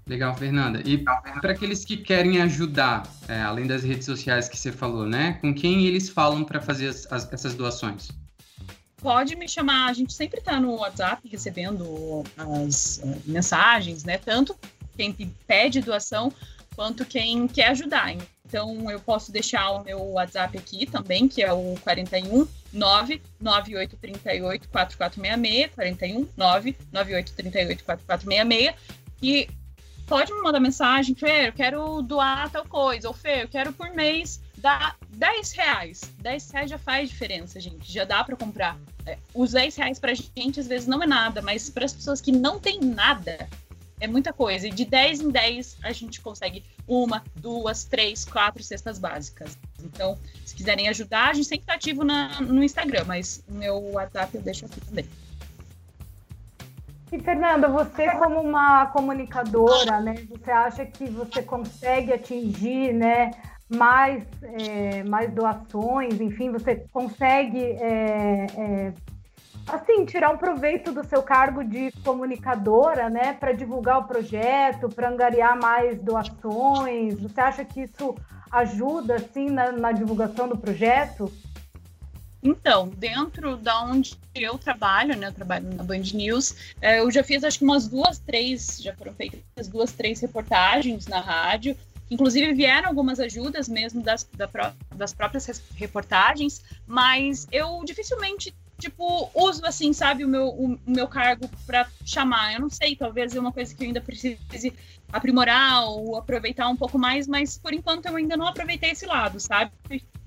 Legal, 0.09 0.37
Fernanda. 0.37 0.81
E 0.85 0.99
para 0.99 1.51
aqueles 1.51 1.85
que 1.85 1.97
querem 1.97 2.41
ajudar, 2.41 3.03
é, 3.27 3.41
além 3.41 3.67
das 3.67 3.83
redes 3.83 4.05
sociais 4.07 4.49
que 4.49 4.57
você 4.57 4.71
falou, 4.71 5.05
né? 5.05 5.33
Com 5.41 5.53
quem 5.53 5.85
eles 5.85 6.09
falam 6.09 6.45
para 6.45 6.63
fazer 6.63 6.89
as, 6.89 7.11
as, 7.11 7.33
essas 7.33 7.55
doações? 7.55 8.09
Pode 8.99 9.35
me 9.35 9.49
chamar, 9.49 9.91
a 9.91 9.93
gente 9.93 10.13
sempre 10.13 10.39
está 10.39 10.61
no 10.61 10.77
WhatsApp 10.77 11.29
recebendo 11.29 12.23
as 12.37 12.99
uh, 13.03 13.21
mensagens, 13.27 14.05
né? 14.05 14.17
Tanto 14.17 14.57
quem 14.97 15.13
pede 15.45 15.81
doação 15.81 16.33
quanto 16.77 17.05
quem 17.05 17.49
quer 17.49 17.71
ajudar. 17.71 18.15
Então 18.47 18.89
eu 18.89 19.01
posso 19.01 19.33
deixar 19.33 19.71
o 19.73 19.83
meu 19.83 20.01
WhatsApp 20.13 20.57
aqui 20.57 20.87
também, 20.87 21.27
que 21.27 21.43
é 21.43 21.53
o 21.53 21.75
41 21.83 22.47
99838 22.73 24.69
4466, 24.69 25.75
41 25.75 26.29
99838 26.37 27.85
4466, 27.85 28.75
e 29.21 29.49
pode 30.07 30.33
me 30.33 30.41
mandar 30.41 30.61
mensagem, 30.61 31.15
Fê, 31.15 31.49
eu 31.49 31.53
quero 31.53 32.03
doar 32.03 32.51
tal 32.51 32.65
coisa, 32.65 33.09
ou 33.09 33.15
Fê, 33.15 33.43
eu 33.43 33.49
quero 33.49 33.73
por 33.73 33.91
mês 33.91 34.41
dar 34.57 34.97
10 35.11 35.53
reais. 35.53 36.01
10 36.21 36.51
reais 36.51 36.71
já 36.71 36.79
faz 36.79 37.11
diferença, 37.11 37.61
gente, 37.61 37.93
já 37.93 38.05
dá 38.05 38.23
para 38.25 38.37
comprar. 38.37 38.79
É, 39.05 39.19
os 39.35 39.53
10 39.53 39.77
reais 39.77 39.99
pra 39.99 40.15
gente 40.15 40.61
às 40.61 40.67
vezes 40.67 40.87
não 40.87 41.03
é 41.03 41.07
nada, 41.07 41.43
mas 41.43 41.69
para 41.69 41.85
as 41.85 41.93
pessoas 41.93 42.21
que 42.21 42.33
não 42.33 42.59
têm 42.59 42.81
nada, 42.81 43.49
é 44.01 44.07
muita 44.07 44.33
coisa. 44.33 44.69
E 44.69 44.71
de 44.71 44.85
10 44.85 45.21
em 45.21 45.31
10 45.31 45.79
a 45.83 45.93
gente 45.93 46.21
consegue 46.21 46.65
uma, 46.87 47.23
duas, 47.37 47.85
três, 47.85 48.25
quatro 48.25 48.63
cestas 48.63 48.99
básicas. 48.99 49.57
Então, 49.83 50.19
se 50.45 50.55
quiserem 50.55 50.89
ajudar, 50.89 51.31
a 51.31 51.35
gente 51.35 51.49
sempre 51.49 51.67
tá 51.67 51.75
ativo 51.75 52.05
na, 52.05 52.41
no 52.41 52.63
Instagram, 52.63 53.05
mas 53.07 53.43
meu 53.49 53.93
WhatsApp 53.93 54.37
eu 54.37 54.43
deixo 54.43 54.67
aqui 54.67 54.81
também. 54.81 55.07
E 57.13 57.21
Fernanda, 57.21 57.69
você 57.69 58.11
como 58.17 58.41
uma 58.41 58.87
comunicadora, 58.87 60.01
né, 60.01 60.15
você 60.29 60.51
acha 60.51 60.85
que 60.85 61.09
você 61.09 61.41
consegue 61.41 62.13
atingir, 62.13 62.93
né, 62.93 63.31
mais, 63.69 64.25
é, 64.43 65.05
mais 65.05 65.33
doações, 65.33 66.21
enfim, 66.21 66.51
você 66.51 66.85
consegue 66.93 67.61
é, 67.61 68.47
é, 68.57 68.93
assim 69.69 70.05
tirar 70.05 70.31
um 70.31 70.37
proveito 70.37 70.93
do 70.93 71.05
seu 71.05 71.23
cargo 71.23 71.63
de 71.63 71.93
comunicadora, 72.05 73.09
né, 73.09 73.33
para 73.35 73.53
divulgar 73.53 74.01
o 74.01 74.05
projeto, 74.05 74.89
para 74.89 75.09
angariar 75.09 75.57
mais 75.61 76.01
doações? 76.01 77.21
Você 77.21 77.41
acha 77.41 77.65
que 77.65 77.83
isso 77.83 78.17
ajuda 78.51 79.15
assim 79.15 79.49
na, 79.49 79.71
na 79.71 79.93
divulgação 79.93 80.49
do 80.49 80.59
projeto? 80.59 81.31
Então, 82.43 82.89
dentro 82.89 83.57
da 83.57 83.83
onde 83.83 84.17
eu 84.35 84.59
trabalho, 84.59 85.17
né, 85.17 85.29
eu 85.29 85.33
trabalho 85.33 85.75
na 85.75 85.83
Band 85.83 86.03
News, 86.15 86.55
é, 86.81 87.01
eu 87.01 87.11
já 87.11 87.25
fiz 87.25 87.43
acho 87.43 87.59
que 87.59 87.65
umas 87.65 87.89
duas, 87.89 88.19
três, 88.19 88.79
já 88.81 88.95
foram 88.95 89.15
feitas 89.15 89.69
duas, 89.69 89.93
três 89.93 90.21
reportagens 90.21 91.07
na 91.07 91.21
rádio. 91.21 91.77
Inclusive 92.11 92.53
vieram 92.55 92.89
algumas 92.89 93.19
ajudas 93.19 93.69
mesmo 93.69 94.01
das, 94.01 94.29
da, 94.35 94.49
das 94.95 95.13
próprias 95.13 95.61
reportagens, 95.75 96.63
mas 96.87 97.49
eu 97.51 97.83
dificilmente 97.85 98.55
tipo, 98.79 99.31
uso 99.35 99.65
assim, 99.65 99.93
sabe, 99.93 100.25
o 100.25 100.29
meu, 100.29 100.49
o 100.49 100.79
meu 100.87 101.09
cargo 101.09 101.49
para 101.67 101.89
chamar. 102.05 102.55
Eu 102.55 102.61
não 102.61 102.71
sei, 102.71 102.95
talvez 102.95 103.35
é 103.35 103.41
uma 103.41 103.53
coisa 103.53 103.75
que 103.75 103.83
eu 103.83 103.87
ainda 103.87 104.01
precise 104.01 104.73
aprimorar 105.13 105.89
ou 105.89 106.17
aproveitar 106.17 106.69
um 106.69 106.77
pouco 106.77 106.99
mais, 106.99 107.27
mas 107.27 107.59
por 107.59 107.73
enquanto 107.73 108.07
eu 108.07 108.17
ainda 108.17 108.37
não 108.37 108.47
aproveitei 108.47 108.91
esse 108.91 109.07
lado, 109.07 109.41
sabe? 109.41 109.73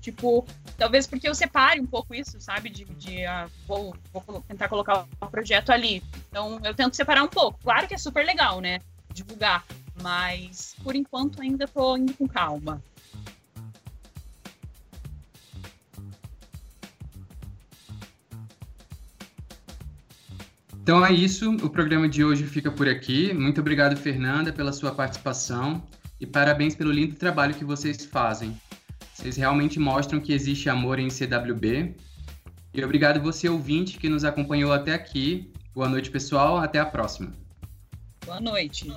Tipo, 0.00 0.46
talvez 0.78 1.06
porque 1.06 1.28
eu 1.28 1.34
separe 1.34 1.80
um 1.80 1.86
pouco 1.86 2.14
isso, 2.14 2.40
sabe? 2.40 2.70
De, 2.70 2.84
de 2.84 3.24
uh, 3.26 3.50
vou, 3.66 3.94
vou 4.12 4.40
tentar 4.48 4.68
colocar 4.68 5.06
o 5.20 5.26
projeto 5.26 5.70
ali. 5.70 6.02
Então 6.28 6.58
eu 6.64 6.74
tento 6.74 6.96
separar 6.96 7.22
um 7.22 7.28
pouco. 7.28 7.58
Claro 7.62 7.86
que 7.86 7.94
é 7.94 7.98
super 7.98 8.24
legal, 8.24 8.60
né? 8.60 8.80
Divulgar. 9.12 9.64
Mas 10.02 10.74
por 10.82 10.96
enquanto 10.96 11.42
ainda 11.42 11.68
tô 11.68 11.96
indo 11.96 12.14
com 12.14 12.26
calma. 12.26 12.82
Então 20.82 21.04
é 21.04 21.12
isso, 21.12 21.52
o 21.56 21.70
programa 21.70 22.08
de 22.08 22.24
hoje 22.24 22.44
fica 22.46 22.70
por 22.70 22.88
aqui. 22.88 23.34
Muito 23.34 23.60
obrigado, 23.60 23.96
Fernanda, 23.96 24.50
pela 24.50 24.72
sua 24.72 24.92
participação 24.92 25.80
e 26.18 26.26
parabéns 26.26 26.74
pelo 26.74 26.90
lindo 26.90 27.14
trabalho 27.14 27.54
que 27.54 27.64
vocês 27.64 28.04
fazem. 28.04 28.58
Vocês 29.20 29.36
realmente 29.36 29.78
mostram 29.78 30.18
que 30.18 30.32
existe 30.32 30.70
amor 30.70 30.98
em 30.98 31.10
CWB. 31.10 31.94
E 32.72 32.82
obrigado 32.82 33.20
você, 33.20 33.50
ouvinte, 33.50 33.98
que 33.98 34.08
nos 34.08 34.24
acompanhou 34.24 34.72
até 34.72 34.94
aqui. 34.94 35.52
Boa 35.74 35.90
noite, 35.90 36.10
pessoal. 36.10 36.56
Até 36.56 36.78
a 36.78 36.86
próxima. 36.86 37.30
Boa 38.24 38.40
noite. 38.40 38.90